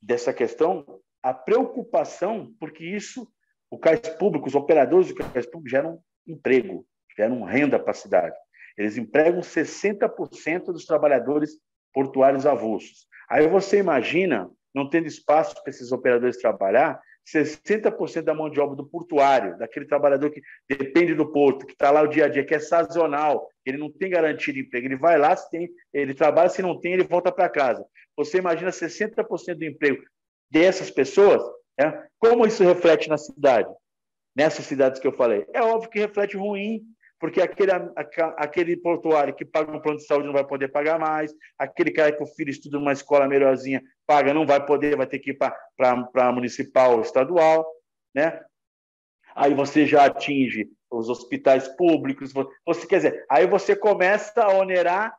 dessa 0.00 0.32
questão, 0.32 0.84
a 1.22 1.32
preocupação, 1.32 2.52
porque 2.58 2.84
isso, 2.84 3.30
o 3.72 3.78
cais 3.78 4.00
público, 4.18 4.46
os 4.46 4.54
operadores 4.54 5.08
do 5.08 5.14
cais 5.14 5.46
público 5.46 5.70
geram 5.70 5.98
emprego, 6.26 6.84
geram 7.16 7.42
renda 7.42 7.78
para 7.78 7.92
a 7.92 7.94
cidade. 7.94 8.36
Eles 8.76 8.98
empregam 8.98 9.40
60% 9.40 10.66
dos 10.66 10.84
trabalhadores 10.84 11.52
portuários 11.90 12.44
avulsos. 12.44 13.06
Aí 13.30 13.48
você 13.48 13.78
imagina, 13.78 14.50
não 14.74 14.90
tendo 14.90 15.06
espaço 15.06 15.54
para 15.62 15.70
esses 15.70 15.90
operadores 15.90 16.36
trabalhar, 16.36 17.00
60% 17.26 18.20
da 18.20 18.34
mão 18.34 18.50
de 18.50 18.60
obra 18.60 18.76
do 18.76 18.86
portuário, 18.86 19.56
daquele 19.56 19.86
trabalhador 19.86 20.30
que 20.30 20.42
depende 20.68 21.14
do 21.14 21.32
porto, 21.32 21.64
que 21.64 21.72
está 21.72 21.90
lá 21.90 22.02
o 22.02 22.08
dia 22.08 22.26
a 22.26 22.28
dia, 22.28 22.44
que 22.44 22.54
é 22.54 22.58
sazonal, 22.58 23.48
ele 23.64 23.78
não 23.78 23.90
tem 23.90 24.10
garantia 24.10 24.52
de 24.52 24.60
emprego, 24.60 24.86
ele 24.86 24.96
vai 24.96 25.16
lá, 25.16 25.34
se 25.34 25.48
tem, 25.48 25.70
ele 25.94 26.12
trabalha, 26.12 26.50
se 26.50 26.60
não 26.60 26.78
tem, 26.78 26.92
ele 26.92 27.04
volta 27.04 27.32
para 27.32 27.48
casa. 27.48 27.86
Você 28.18 28.36
imagina 28.36 28.70
60% 28.70 29.54
do 29.54 29.64
emprego 29.64 30.02
dessas 30.50 30.90
pessoas, 30.90 31.42
é? 31.78 32.06
como 32.18 32.46
isso 32.46 32.62
reflete 32.62 33.08
na 33.08 33.18
cidade? 33.18 33.68
Nessas 34.34 34.64
cidades 34.64 35.00
que 35.00 35.06
eu 35.06 35.12
falei. 35.12 35.46
É 35.52 35.62
óbvio 35.62 35.90
que 35.90 35.98
reflete 35.98 36.36
ruim 36.36 36.82
porque 37.22 37.40
aquele, 37.40 37.70
aquele 38.36 38.76
portuário 38.76 39.32
que 39.32 39.44
paga 39.44 39.70
um 39.70 39.80
plano 39.80 39.98
de 39.98 40.04
saúde 40.04 40.26
não 40.26 40.32
vai 40.32 40.44
poder 40.44 40.66
pagar 40.72 40.98
mais, 40.98 41.32
aquele 41.56 41.92
cara 41.92 42.10
que 42.10 42.20
o 42.20 42.26
filho 42.26 42.50
estuda 42.50 42.80
numa 42.80 42.92
escola 42.92 43.28
melhorzinha 43.28 43.80
paga, 44.04 44.34
não 44.34 44.44
vai 44.44 44.66
poder, 44.66 44.96
vai 44.96 45.06
ter 45.06 45.20
que 45.20 45.30
ir 45.30 45.38
para 45.38 46.32
municipal 46.32 46.96
ou 46.96 47.00
estadual, 47.00 47.64
né? 48.12 48.42
Aí 49.36 49.54
você 49.54 49.86
já 49.86 50.06
atinge 50.06 50.68
os 50.90 51.08
hospitais 51.08 51.68
públicos. 51.68 52.32
Você 52.66 52.88
quer 52.88 52.96
dizer, 52.96 53.24
aí 53.30 53.46
você 53.46 53.76
começa 53.76 54.42
a 54.42 54.52
onerar 54.54 55.16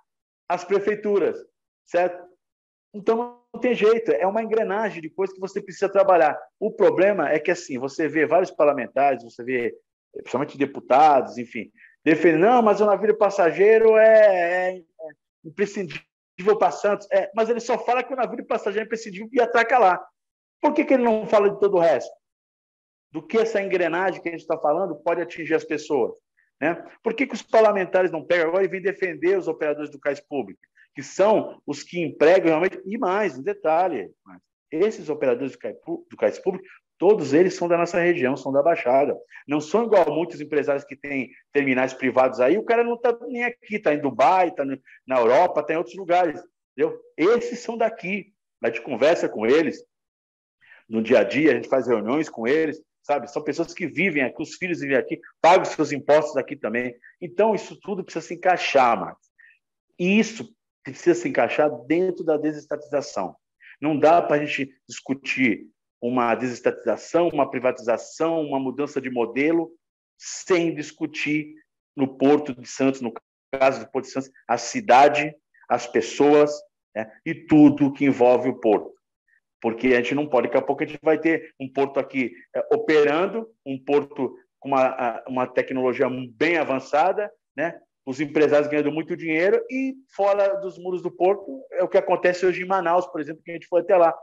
as 0.49 0.65
prefeituras, 0.65 1.37
certo? 1.85 2.21
Então 2.93 3.41
não 3.53 3.59
tem 3.59 3.73
jeito, 3.73 4.11
é 4.11 4.27
uma 4.27 4.43
engrenagem 4.43 5.01
de 5.01 5.09
coisas 5.09 5.33
que 5.33 5.41
você 5.41 5.61
precisa 5.61 5.89
trabalhar. 5.89 6.39
O 6.59 6.71
problema 6.71 7.29
é 7.29 7.39
que 7.39 7.51
assim, 7.51 7.79
você 7.79 8.07
vê 8.07 8.25
vários 8.25 8.51
parlamentares, 8.51 9.23
você 9.23 9.43
vê 9.43 9.75
principalmente 10.13 10.57
deputados, 10.57 11.37
enfim, 11.37 11.71
defendendo, 12.03 12.41
não, 12.41 12.61
mas 12.61 12.81
o 12.81 12.85
navio 12.85 13.17
passageiro 13.17 13.97
é, 13.97 14.75
é, 14.75 14.77
é 14.77 14.83
imprescindível 15.43 16.05
para 16.59 16.71
Santos. 16.71 17.07
É, 17.11 17.31
mas 17.35 17.49
ele 17.49 17.59
só 17.59 17.77
fala 17.79 18.03
que 18.03 18.13
o 18.13 18.17
navio 18.17 18.45
passageiro 18.45 18.83
é 18.83 18.85
imprescindível 18.85 19.29
e 19.31 19.41
atraca 19.41 19.79
lá. 19.79 20.05
Por 20.61 20.73
que, 20.73 20.85
que 20.85 20.93
ele 20.93 21.03
não 21.03 21.25
fala 21.25 21.49
de 21.49 21.59
todo 21.59 21.77
o 21.77 21.79
resto? 21.79 22.13
Do 23.11 23.25
que 23.25 23.37
essa 23.37 23.61
engrenagem 23.61 24.21
que 24.21 24.29
a 24.29 24.31
gente 24.31 24.41
está 24.41 24.57
falando 24.57 24.95
pode 24.95 25.21
atingir 25.21 25.55
as 25.55 25.63
pessoas? 25.63 26.13
Né? 26.61 26.75
Por 27.03 27.13
que, 27.13 27.27
que 27.27 27.35
os 27.35 27.41
parlamentares 27.41 28.11
não 28.11 28.25
pegam 28.25 28.47
agora 28.47 28.63
e 28.63 28.67
vêm 28.67 28.81
defender 28.81 29.37
os 29.37 29.47
operadores 29.47 29.89
do 29.89 29.99
cais 29.99 30.19
público, 30.19 30.61
que 30.95 31.03
são 31.03 31.61
os 31.65 31.83
que 31.83 32.01
empregam 32.01 32.47
realmente, 32.47 32.81
e 32.85 32.97
mais, 32.97 33.37
um 33.37 33.41
detalhe, 33.41 34.11
esses 34.71 35.09
operadores 35.09 35.53
do 35.53 35.57
cais, 35.57 35.75
do 35.85 36.17
cais 36.17 36.39
público, 36.39 36.65
todos 36.97 37.33
eles 37.33 37.55
são 37.55 37.67
da 37.67 37.77
nossa 37.77 37.99
região, 37.99 38.37
são 38.37 38.51
da 38.51 38.63
Baixada. 38.63 39.17
Não 39.47 39.59
são 39.59 39.85
igual 39.85 40.13
muitos 40.13 40.39
empresários 40.39 40.85
que 40.85 40.95
têm 40.95 41.29
terminais 41.51 41.93
privados 41.93 42.39
aí, 42.39 42.57
o 42.57 42.63
cara 42.63 42.83
não 42.83 42.95
está 42.95 43.17
nem 43.27 43.43
aqui, 43.43 43.75
está 43.75 43.93
em 43.93 43.99
Dubai, 43.99 44.49
está 44.49 44.63
na 44.65 45.17
Europa, 45.17 45.61
está 45.61 45.73
em 45.73 45.77
outros 45.77 45.95
lugares. 45.95 46.41
Entendeu? 46.75 46.99
Esses 47.17 47.59
são 47.59 47.77
daqui. 47.77 48.33
A 48.63 48.67
gente 48.67 48.81
conversa 48.81 49.27
com 49.27 49.45
eles 49.45 49.83
no 50.87 51.01
dia 51.01 51.19
a 51.19 51.23
dia, 51.23 51.51
a 51.51 51.55
gente 51.55 51.67
faz 51.67 51.87
reuniões 51.87 52.29
com 52.29 52.47
eles, 52.47 52.81
sabe? 53.01 53.29
São 53.29 53.43
pessoas 53.43 53.73
que 53.73 53.85
vivem 53.85 54.23
aqui, 54.23 54.41
os 54.41 54.55
filhos 54.55 54.79
vivem 54.79 54.97
aqui, 54.97 55.19
pagam 55.41 55.65
seus 55.65 55.91
impostos 55.91 56.37
aqui 56.37 56.55
também. 56.55 56.95
Então, 57.21 57.53
isso 57.53 57.77
tudo 57.81 58.03
precisa 58.03 58.25
se 58.25 58.33
encaixar, 58.35 58.99
Marcos. 58.99 59.27
E 59.99 60.19
isso 60.19 60.53
precisa 60.83 61.19
se 61.19 61.29
encaixar 61.29 61.69
dentro 61.85 62.23
da 62.23 62.37
desestatização. 62.37 63.35
Não 63.81 63.97
dá 63.97 64.21
para 64.21 64.37
a 64.37 64.45
gente 64.45 64.75
discutir 64.87 65.67
uma 66.01 66.35
desestatização, 66.35 67.29
uma 67.29 67.49
privatização, 67.49 68.41
uma 68.41 68.59
mudança 68.59 68.99
de 68.99 69.09
modelo, 69.09 69.71
sem 70.17 70.73
discutir 70.75 71.55
no 71.95 72.17
Porto 72.17 72.53
de 72.53 72.67
Santos, 72.67 73.01
no 73.01 73.13
caso 73.51 73.79
do 73.79 73.91
Porto 73.91 74.05
de 74.05 74.11
Santos, 74.11 74.31
a 74.47 74.57
cidade, 74.57 75.33
as 75.69 75.87
pessoas 75.87 76.51
né, 76.95 77.11
e 77.25 77.33
tudo 77.33 77.93
que 77.93 78.05
envolve 78.05 78.49
o 78.49 78.59
porto 78.59 78.93
porque 79.63 79.87
a 79.93 79.95
gente 80.01 80.13
não 80.13 80.27
pode, 80.27 80.47
daqui 80.47 80.57
a 80.57 80.61
pouco 80.61 80.83
a 80.83 80.85
gente 80.85 80.99
vai 81.01 81.17
ter 81.17 81.55
um 81.57 81.71
porto 81.71 81.97
aqui 81.97 82.35
é, 82.53 82.67
operando, 82.75 83.49
um 83.65 83.81
porto 83.81 84.37
com 84.59 84.67
uma, 84.67 85.23
uma 85.25 85.47
tecnologia 85.47 86.05
bem 86.35 86.57
avançada, 86.57 87.31
né? 87.55 87.79
Os 88.05 88.19
empresários 88.19 88.67
ganhando 88.67 88.91
muito 88.91 89.15
dinheiro 89.15 89.63
e 89.69 89.95
fora 90.15 90.55
dos 90.55 90.77
muros 90.77 91.01
do 91.01 91.11
porto 91.11 91.63
é 91.71 91.83
o 91.83 91.87
que 91.87 91.97
acontece 91.97 92.45
hoje 92.45 92.63
em 92.63 92.67
Manaus, 92.67 93.07
por 93.07 93.21
exemplo, 93.21 93.41
que 93.43 93.51
a 93.51 93.53
gente 93.53 93.67
foi 93.67 93.81
até 93.81 93.95
lá. 93.95 94.13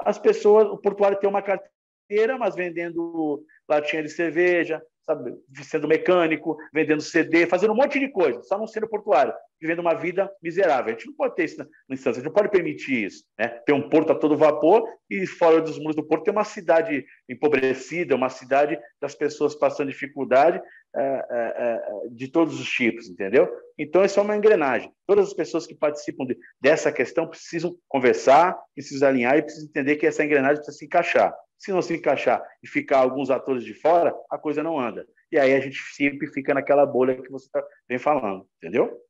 As 0.00 0.18
pessoas, 0.18 0.68
o 0.68 0.78
portuário 0.78 1.18
tem 1.18 1.28
uma 1.28 1.42
carteira, 1.42 2.38
mas 2.38 2.54
vendendo 2.54 3.44
latinha 3.68 4.02
de 4.02 4.10
cerveja, 4.10 4.82
sabe, 5.06 5.32
sendo 5.62 5.86
mecânico, 5.86 6.56
vendendo 6.74 7.00
CD, 7.00 7.46
fazendo 7.46 7.72
um 7.72 7.76
monte 7.76 7.98
de 8.00 8.08
coisa, 8.08 8.42
só 8.42 8.58
não 8.58 8.66
sendo 8.66 8.88
portuário, 8.88 9.32
vivendo 9.60 9.78
uma 9.78 9.94
vida 9.94 10.30
miserável. 10.42 10.92
A 10.92 10.98
gente 10.98 11.06
não 11.06 11.14
pode 11.14 11.36
ter 11.36 11.44
isso 11.44 11.58
na 11.58 11.94
instância, 11.94 12.20
a 12.20 12.22
gente 12.22 12.24
não 12.24 12.32
pode 12.32 12.50
permitir 12.50 13.04
isso. 13.04 13.24
Né? 13.38 13.48
Ter 13.64 13.72
um 13.72 13.88
porto 13.88 14.10
a 14.10 14.14
todo 14.16 14.36
vapor 14.36 14.84
e 15.08 15.24
fora 15.26 15.60
dos 15.62 15.78
muros 15.78 15.94
do 15.94 16.04
porto 16.04 16.24
tem 16.24 16.32
uma 16.32 16.44
cidade 16.44 17.04
empobrecida, 17.28 18.16
uma 18.16 18.28
cidade 18.28 18.78
das 19.00 19.14
pessoas 19.14 19.54
passando 19.54 19.90
dificuldade 19.90 20.60
é, 20.94 21.24
é, 21.30 22.08
de 22.10 22.26
todos 22.28 22.58
os 22.58 22.68
tipos, 22.68 23.08
entendeu? 23.08 23.48
Então, 23.78 24.04
isso 24.04 24.18
é 24.18 24.22
uma 24.22 24.36
engrenagem. 24.36 24.90
Todas 25.06 25.28
as 25.28 25.34
pessoas 25.34 25.66
que 25.66 25.74
participam 25.74 26.24
de, 26.24 26.36
dessa 26.60 26.90
questão 26.90 27.28
precisam 27.28 27.76
conversar, 27.86 28.58
precisam 28.74 29.08
alinhar 29.08 29.36
e 29.36 29.42
precisam 29.42 29.68
entender 29.68 29.96
que 29.96 30.06
essa 30.06 30.24
engrenagem 30.24 30.56
precisa 30.56 30.78
se 30.78 30.86
encaixar. 30.86 31.34
Se 31.58 31.72
não 31.72 31.82
se 31.82 31.94
encaixar 31.94 32.42
e 32.62 32.68
ficar 32.68 32.98
alguns 32.98 33.30
atores 33.30 33.64
de 33.64 33.74
fora, 33.74 34.14
a 34.30 34.38
coisa 34.38 34.62
não 34.62 34.78
anda. 34.78 35.06
E 35.30 35.38
aí 35.38 35.54
a 35.54 35.60
gente 35.60 35.78
sempre 35.94 36.26
fica 36.28 36.54
naquela 36.54 36.86
bolha 36.86 37.20
que 37.20 37.30
você 37.30 37.48
tá, 37.50 37.64
vem 37.88 37.98
falando, 37.98 38.46
entendeu? 38.58 39.02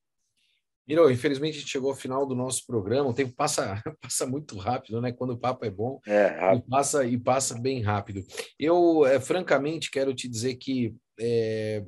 Miro, 0.87 1.11
infelizmente 1.11 1.56
a 1.56 1.61
gente 1.61 1.70
chegou 1.70 1.90
ao 1.90 1.96
final 1.96 2.24
do 2.24 2.35
nosso 2.35 2.64
programa. 2.64 3.11
O 3.11 3.14
tempo 3.14 3.35
passa, 3.35 3.82
passa 4.00 4.26
muito 4.26 4.56
rápido, 4.56 5.00
né? 5.00 5.12
Quando 5.12 5.30
o 5.30 5.38
papo 5.38 5.64
é 5.64 5.70
bom, 5.70 6.00
é. 6.06 6.54
E 6.54 6.62
passa 6.62 7.04
e 7.04 7.18
passa 7.18 7.59
bem 7.59 7.82
rápido. 7.82 8.24
Eu, 8.59 9.04
é, 9.04 9.20
francamente, 9.20 9.90
quero 9.90 10.14
te 10.14 10.28
dizer 10.28 10.54
que 10.54 10.94
é, 11.18 11.85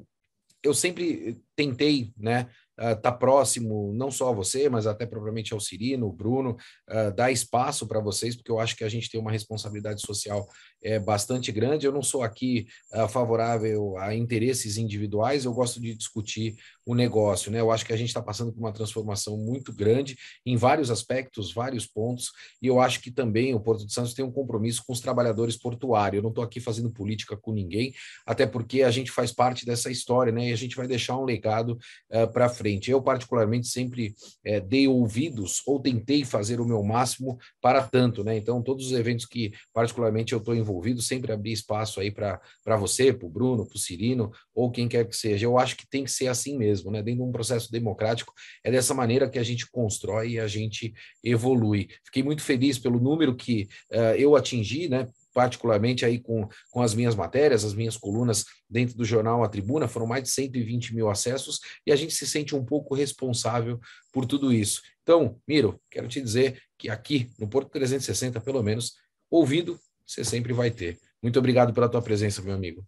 eu 0.63 0.75
sempre 0.75 1.41
tentei, 1.55 2.13
né, 2.17 2.49
uh, 2.79 3.01
tá 3.01 3.13
próximo 3.13 3.93
não 3.95 4.11
só 4.11 4.31
a 4.31 4.35
você, 4.35 4.69
mas 4.69 4.87
até 4.87 5.07
propriamente 5.07 5.53
ao 5.53 5.61
Cirino, 5.61 6.07
o 6.07 6.13
Bruno, 6.13 6.57
uh, 6.89 7.15
dar 7.15 7.31
espaço 7.31 7.87
para 7.87 8.01
vocês, 8.01 8.37
porque 8.37 8.51
eu 8.51 8.61
acho 8.61 8.77
que 8.77 8.85
a 8.85 8.89
gente 8.89 9.11
tem 9.11 9.21
uma 9.21 9.33
responsabilidade 9.33 10.01
social 10.01 10.47
é, 10.83 10.99
bastante 10.99 11.51
grande. 11.53 11.87
Eu 11.87 11.93
não 11.93 12.03
sou 12.03 12.23
aqui 12.23 12.67
uh, 12.95 13.09
favorável 13.09 13.97
a 13.99 14.15
interesses 14.15 14.77
individuais, 14.77 15.45
eu 15.45 15.53
gosto 15.53 15.81
de 15.81 15.95
discutir 15.95 16.57
o 16.89 16.95
negócio, 16.95 17.51
né? 17.51 17.61
Eu 17.61 17.71
acho 17.71 17.85
que 17.85 17.93
a 17.93 17.97
gente 17.97 18.09
está 18.09 18.23
passando 18.23 18.51
por 18.51 18.61
uma 18.61 18.73
transformação 18.73 19.37
muito 19.37 19.73
grande 19.75 20.17
em 20.47 20.57
vários 20.57 20.91
aspectos, 20.91 21.53
vários 21.53 21.87
pontos, 21.87 22.31
e 22.63 22.67
eu 22.67 22.81
acho 22.81 23.01
que 23.01 23.11
também 23.11 23.55
o 23.55 23.61
Porto 23.61 23.87
de 23.87 23.93
Santos 23.93 24.15
tem 24.15 24.25
um 24.25 24.33
compromisso 24.33 24.83
com 24.87 24.95
os 24.95 25.01
trabalhadores 25.01 25.57
portuários. 25.57 26.19
Eu 26.19 26.23
não 26.23 26.31
estou 26.31 26.43
aqui 26.43 26.61
fazendo 26.61 26.91
política 26.91 27.37
com 27.37 27.53
ninguém, 27.53 27.93
até 28.27 28.47
porque 28.47 28.83
a 28.83 28.91
gente 28.91 29.11
faz 29.11 29.33
parte 29.33 29.67
dessa 29.67 29.91
história, 29.91 30.33
né? 30.33 30.49
E 30.49 30.53
a 30.53 30.57
gente 30.57 30.77
vai 30.77 30.87
deixar 30.87 31.19
um 31.19 31.25
legado 31.25 31.79
uh, 32.11 32.33
para 32.33 32.49
frente. 32.49 32.91
Eu, 32.91 33.03
particularmente, 33.03 33.67
sempre 33.67 34.15
uh, 34.47 34.67
dei 34.67 34.89
ouvidos 34.89 35.61
ou 35.67 35.81
tentei 35.81 36.25
fazer 36.25 36.59
o 36.59 36.65
meu 36.65 36.83
máximo 36.83 37.39
para 37.61 37.83
tanto, 37.83 38.25
né? 38.25 38.37
Então, 38.37 38.63
todos 38.63 38.87
os 38.87 38.93
eventos 38.93 39.27
que, 39.27 39.53
particularmente, 39.75 40.33
eu 40.33 40.39
estou 40.39 40.55
envolvido, 40.55 40.68
sempre 41.03 41.33
abri 41.33 41.53
espaço 41.53 42.01
aí 42.01 42.11
para 42.11 42.41
você, 42.79 43.13
para 43.13 43.27
o 43.27 43.31
Bruno, 43.31 43.67
para 43.67 43.77
o 43.77 43.79
Cirino, 43.79 44.31
ou 44.55 44.71
quem 44.71 44.89
quer 44.89 45.07
que 45.07 45.17
seja. 45.17 45.45
Eu 45.45 45.59
acho 45.59 45.77
que 45.77 45.89
tem 45.89 46.05
que 46.05 46.11
ser 46.11 46.29
assim 46.29 46.57
mesmo 46.57 46.69
mesmo, 46.69 46.91
né? 46.91 47.03
Dentro 47.03 47.23
de 47.23 47.29
um 47.29 47.33
processo 47.33 47.71
democrático, 47.71 48.33
é 48.63 48.71
dessa 48.71 48.95
maneira 48.95 49.29
que 49.29 49.39
a 49.39 49.43
gente 49.43 49.71
constrói 49.71 50.33
e 50.33 50.41
a 50.41 50.47
gente 50.47 50.93
evolui. 51.23 51.89
Fiquei 52.05 52.23
muito 52.23 52.43
feliz 52.43 52.79
pelo 52.79 53.01
número 53.01 53.35
que 53.35 53.69
uh, 53.93 54.15
eu 54.17 54.37
atingi, 54.37 54.89
né? 54.89 55.09
particularmente 55.35 56.05
aí 56.05 56.19
com, 56.19 56.49
com 56.69 56.83
as 56.83 56.95
minhas 56.95 57.15
matérias, 57.15 57.65
as 57.65 57.73
minhas 57.73 57.97
colunas 57.97 58.45
dentro 58.69 58.97
do 58.97 59.05
jornal 59.05 59.45
A 59.45 59.49
Tribuna, 59.49 59.87
foram 59.87 60.07
mais 60.07 60.25
de 60.25 60.31
120 60.31 60.97
mil 60.97 61.09
acessos, 61.09 61.61
e 61.87 61.93
a 61.93 61.97
gente 61.97 62.13
se 62.13 62.27
sente 62.27 62.57
um 62.57 62.65
pouco 62.65 62.93
responsável 62.93 63.79
por 64.13 64.27
tudo 64.27 64.53
isso. 64.53 64.83
Então, 65.03 65.39
Miro, 65.47 65.81
quero 65.89 66.09
te 66.09 66.21
dizer 66.21 66.61
que 66.77 66.91
aqui 66.91 67.31
no 67.39 67.47
Porto 67.47 67.71
360, 67.71 68.41
pelo 68.41 68.65
menos, 68.65 68.95
ouvido, 69.31 69.79
você 70.09 70.25
sempre 70.25 70.55
vai 70.55 70.71
ter. 70.71 70.99
Muito 71.23 71.39
obrigado 71.39 71.75
pela 71.75 71.89
tua 71.89 72.01
presença, 72.01 72.41
meu 72.41 72.55
amigo. 72.55 72.83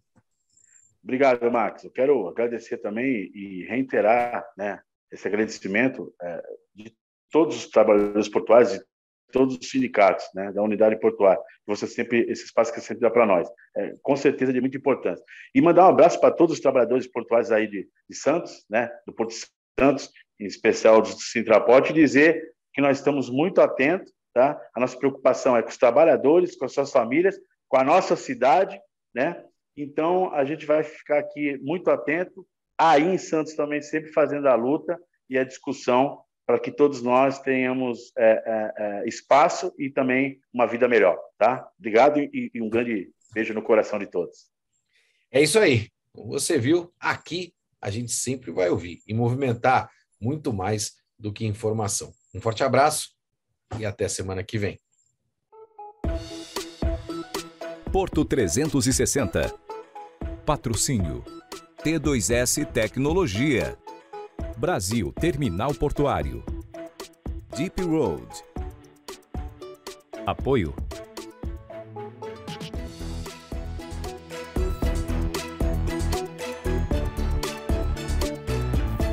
Obrigado, 1.03 1.49
Max. 1.51 1.83
Eu 1.83 1.91
quero 1.91 2.27
agradecer 2.27 2.77
também 2.77 3.31
e 3.33 3.63
reiterar 3.67 4.43
né, 4.57 4.81
esse 5.11 5.27
agradecimento 5.27 6.13
é, 6.21 6.43
de 6.73 6.95
todos 7.31 7.57
os 7.57 7.67
trabalhadores 7.67 8.27
portuários 8.27 8.73
e 8.73 8.83
todos 9.31 9.57
os 9.57 9.69
sindicatos 9.69 10.25
né, 10.33 10.51
da 10.51 10.61
unidade 10.61 10.99
portuária. 10.99 11.41
Você 11.67 11.85
sempre 11.87 12.25
esse 12.29 12.45
espaço 12.45 12.73
que 12.73 12.79
você 12.79 12.87
sempre 12.87 13.01
dá 13.01 13.09
para 13.09 13.25
nós, 13.25 13.47
é, 13.77 13.95
com 14.01 14.15
certeza 14.15 14.51
de 14.51 14.59
muita 14.59 14.77
importância. 14.77 15.23
E 15.53 15.61
mandar 15.61 15.85
um 15.85 15.89
abraço 15.89 16.19
para 16.19 16.33
todos 16.33 16.55
os 16.55 16.61
trabalhadores 16.61 17.07
portuários 17.07 17.51
aí 17.51 17.67
de, 17.67 17.87
de 18.09 18.15
Santos, 18.15 18.65
né, 18.69 18.89
do 19.05 19.13
Porto 19.13 19.29
de 19.29 19.45
Santos, 19.79 20.09
em 20.39 20.45
especial 20.45 21.01
do 21.01 21.07
Sintraporte, 21.07 21.91
e 21.91 21.95
dizer 21.95 22.51
que 22.73 22.81
nós 22.81 22.97
estamos 22.97 23.29
muito 23.29 23.61
atentos, 23.61 24.11
tá? 24.33 24.59
A 24.75 24.79
nossa 24.79 24.97
preocupação 24.97 25.55
é 25.55 25.61
com 25.61 25.69
os 25.69 25.77
trabalhadores, 25.77 26.55
com 26.55 26.65
as 26.65 26.73
suas 26.73 26.91
famílias, 26.91 27.37
com 27.67 27.77
a 27.77 27.83
nossa 27.83 28.15
cidade, 28.15 28.79
né? 29.13 29.43
Então, 29.75 30.33
a 30.33 30.43
gente 30.43 30.65
vai 30.65 30.83
ficar 30.83 31.19
aqui 31.19 31.57
muito 31.61 31.89
atento. 31.89 32.45
Aí 32.77 33.03
em 33.03 33.17
Santos 33.17 33.53
também 33.53 33.81
sempre 33.81 34.11
fazendo 34.11 34.47
a 34.47 34.55
luta 34.55 34.99
e 35.29 35.37
a 35.37 35.43
discussão 35.43 36.21
para 36.45 36.59
que 36.59 36.71
todos 36.71 37.01
nós 37.01 37.39
tenhamos 37.39 38.11
é, 38.17 38.31
é, 38.45 38.73
é, 38.77 39.07
espaço 39.07 39.73
e 39.77 39.89
também 39.89 40.41
uma 40.53 40.65
vida 40.65 40.87
melhor, 40.87 41.17
tá? 41.37 41.69
Obrigado 41.79 42.19
e, 42.19 42.51
e 42.53 42.61
um 42.61 42.69
grande 42.69 43.09
beijo 43.33 43.53
no 43.53 43.61
coração 43.61 43.97
de 43.97 44.07
todos. 44.07 44.49
É 45.31 45.41
isso 45.41 45.57
aí. 45.57 45.87
Como 46.13 46.31
você 46.31 46.57
viu, 46.57 46.91
aqui 46.99 47.53
a 47.81 47.89
gente 47.89 48.11
sempre 48.11 48.51
vai 48.51 48.69
ouvir 48.69 48.99
e 49.07 49.13
movimentar 49.13 49.89
muito 50.19 50.51
mais 50.51 50.95
do 51.17 51.31
que 51.31 51.45
informação. 51.45 52.11
Um 52.35 52.41
forte 52.41 52.63
abraço 52.63 53.09
e 53.79 53.85
até 53.85 54.07
semana 54.07 54.43
que 54.43 54.57
vem. 54.57 54.79
Porto 57.91 58.23
360. 58.23 59.53
Patrocínio. 60.45 61.23
T2S 61.83 62.65
Tecnologia. 62.71 63.77
Brasil 64.57 65.11
Terminal 65.11 65.73
Portuário. 65.73 66.43
Deep 67.55 67.81
Road. 67.83 68.27
Apoio 70.25 70.73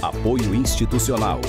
Apoio 0.02 0.54
institucional. 0.54 1.40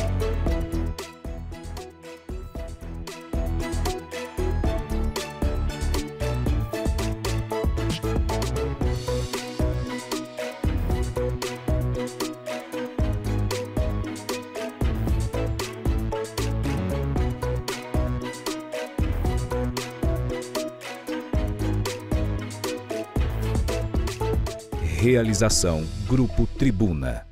Realização 25.19 25.85
Grupo 26.07 26.47
Tribuna. 26.47 27.28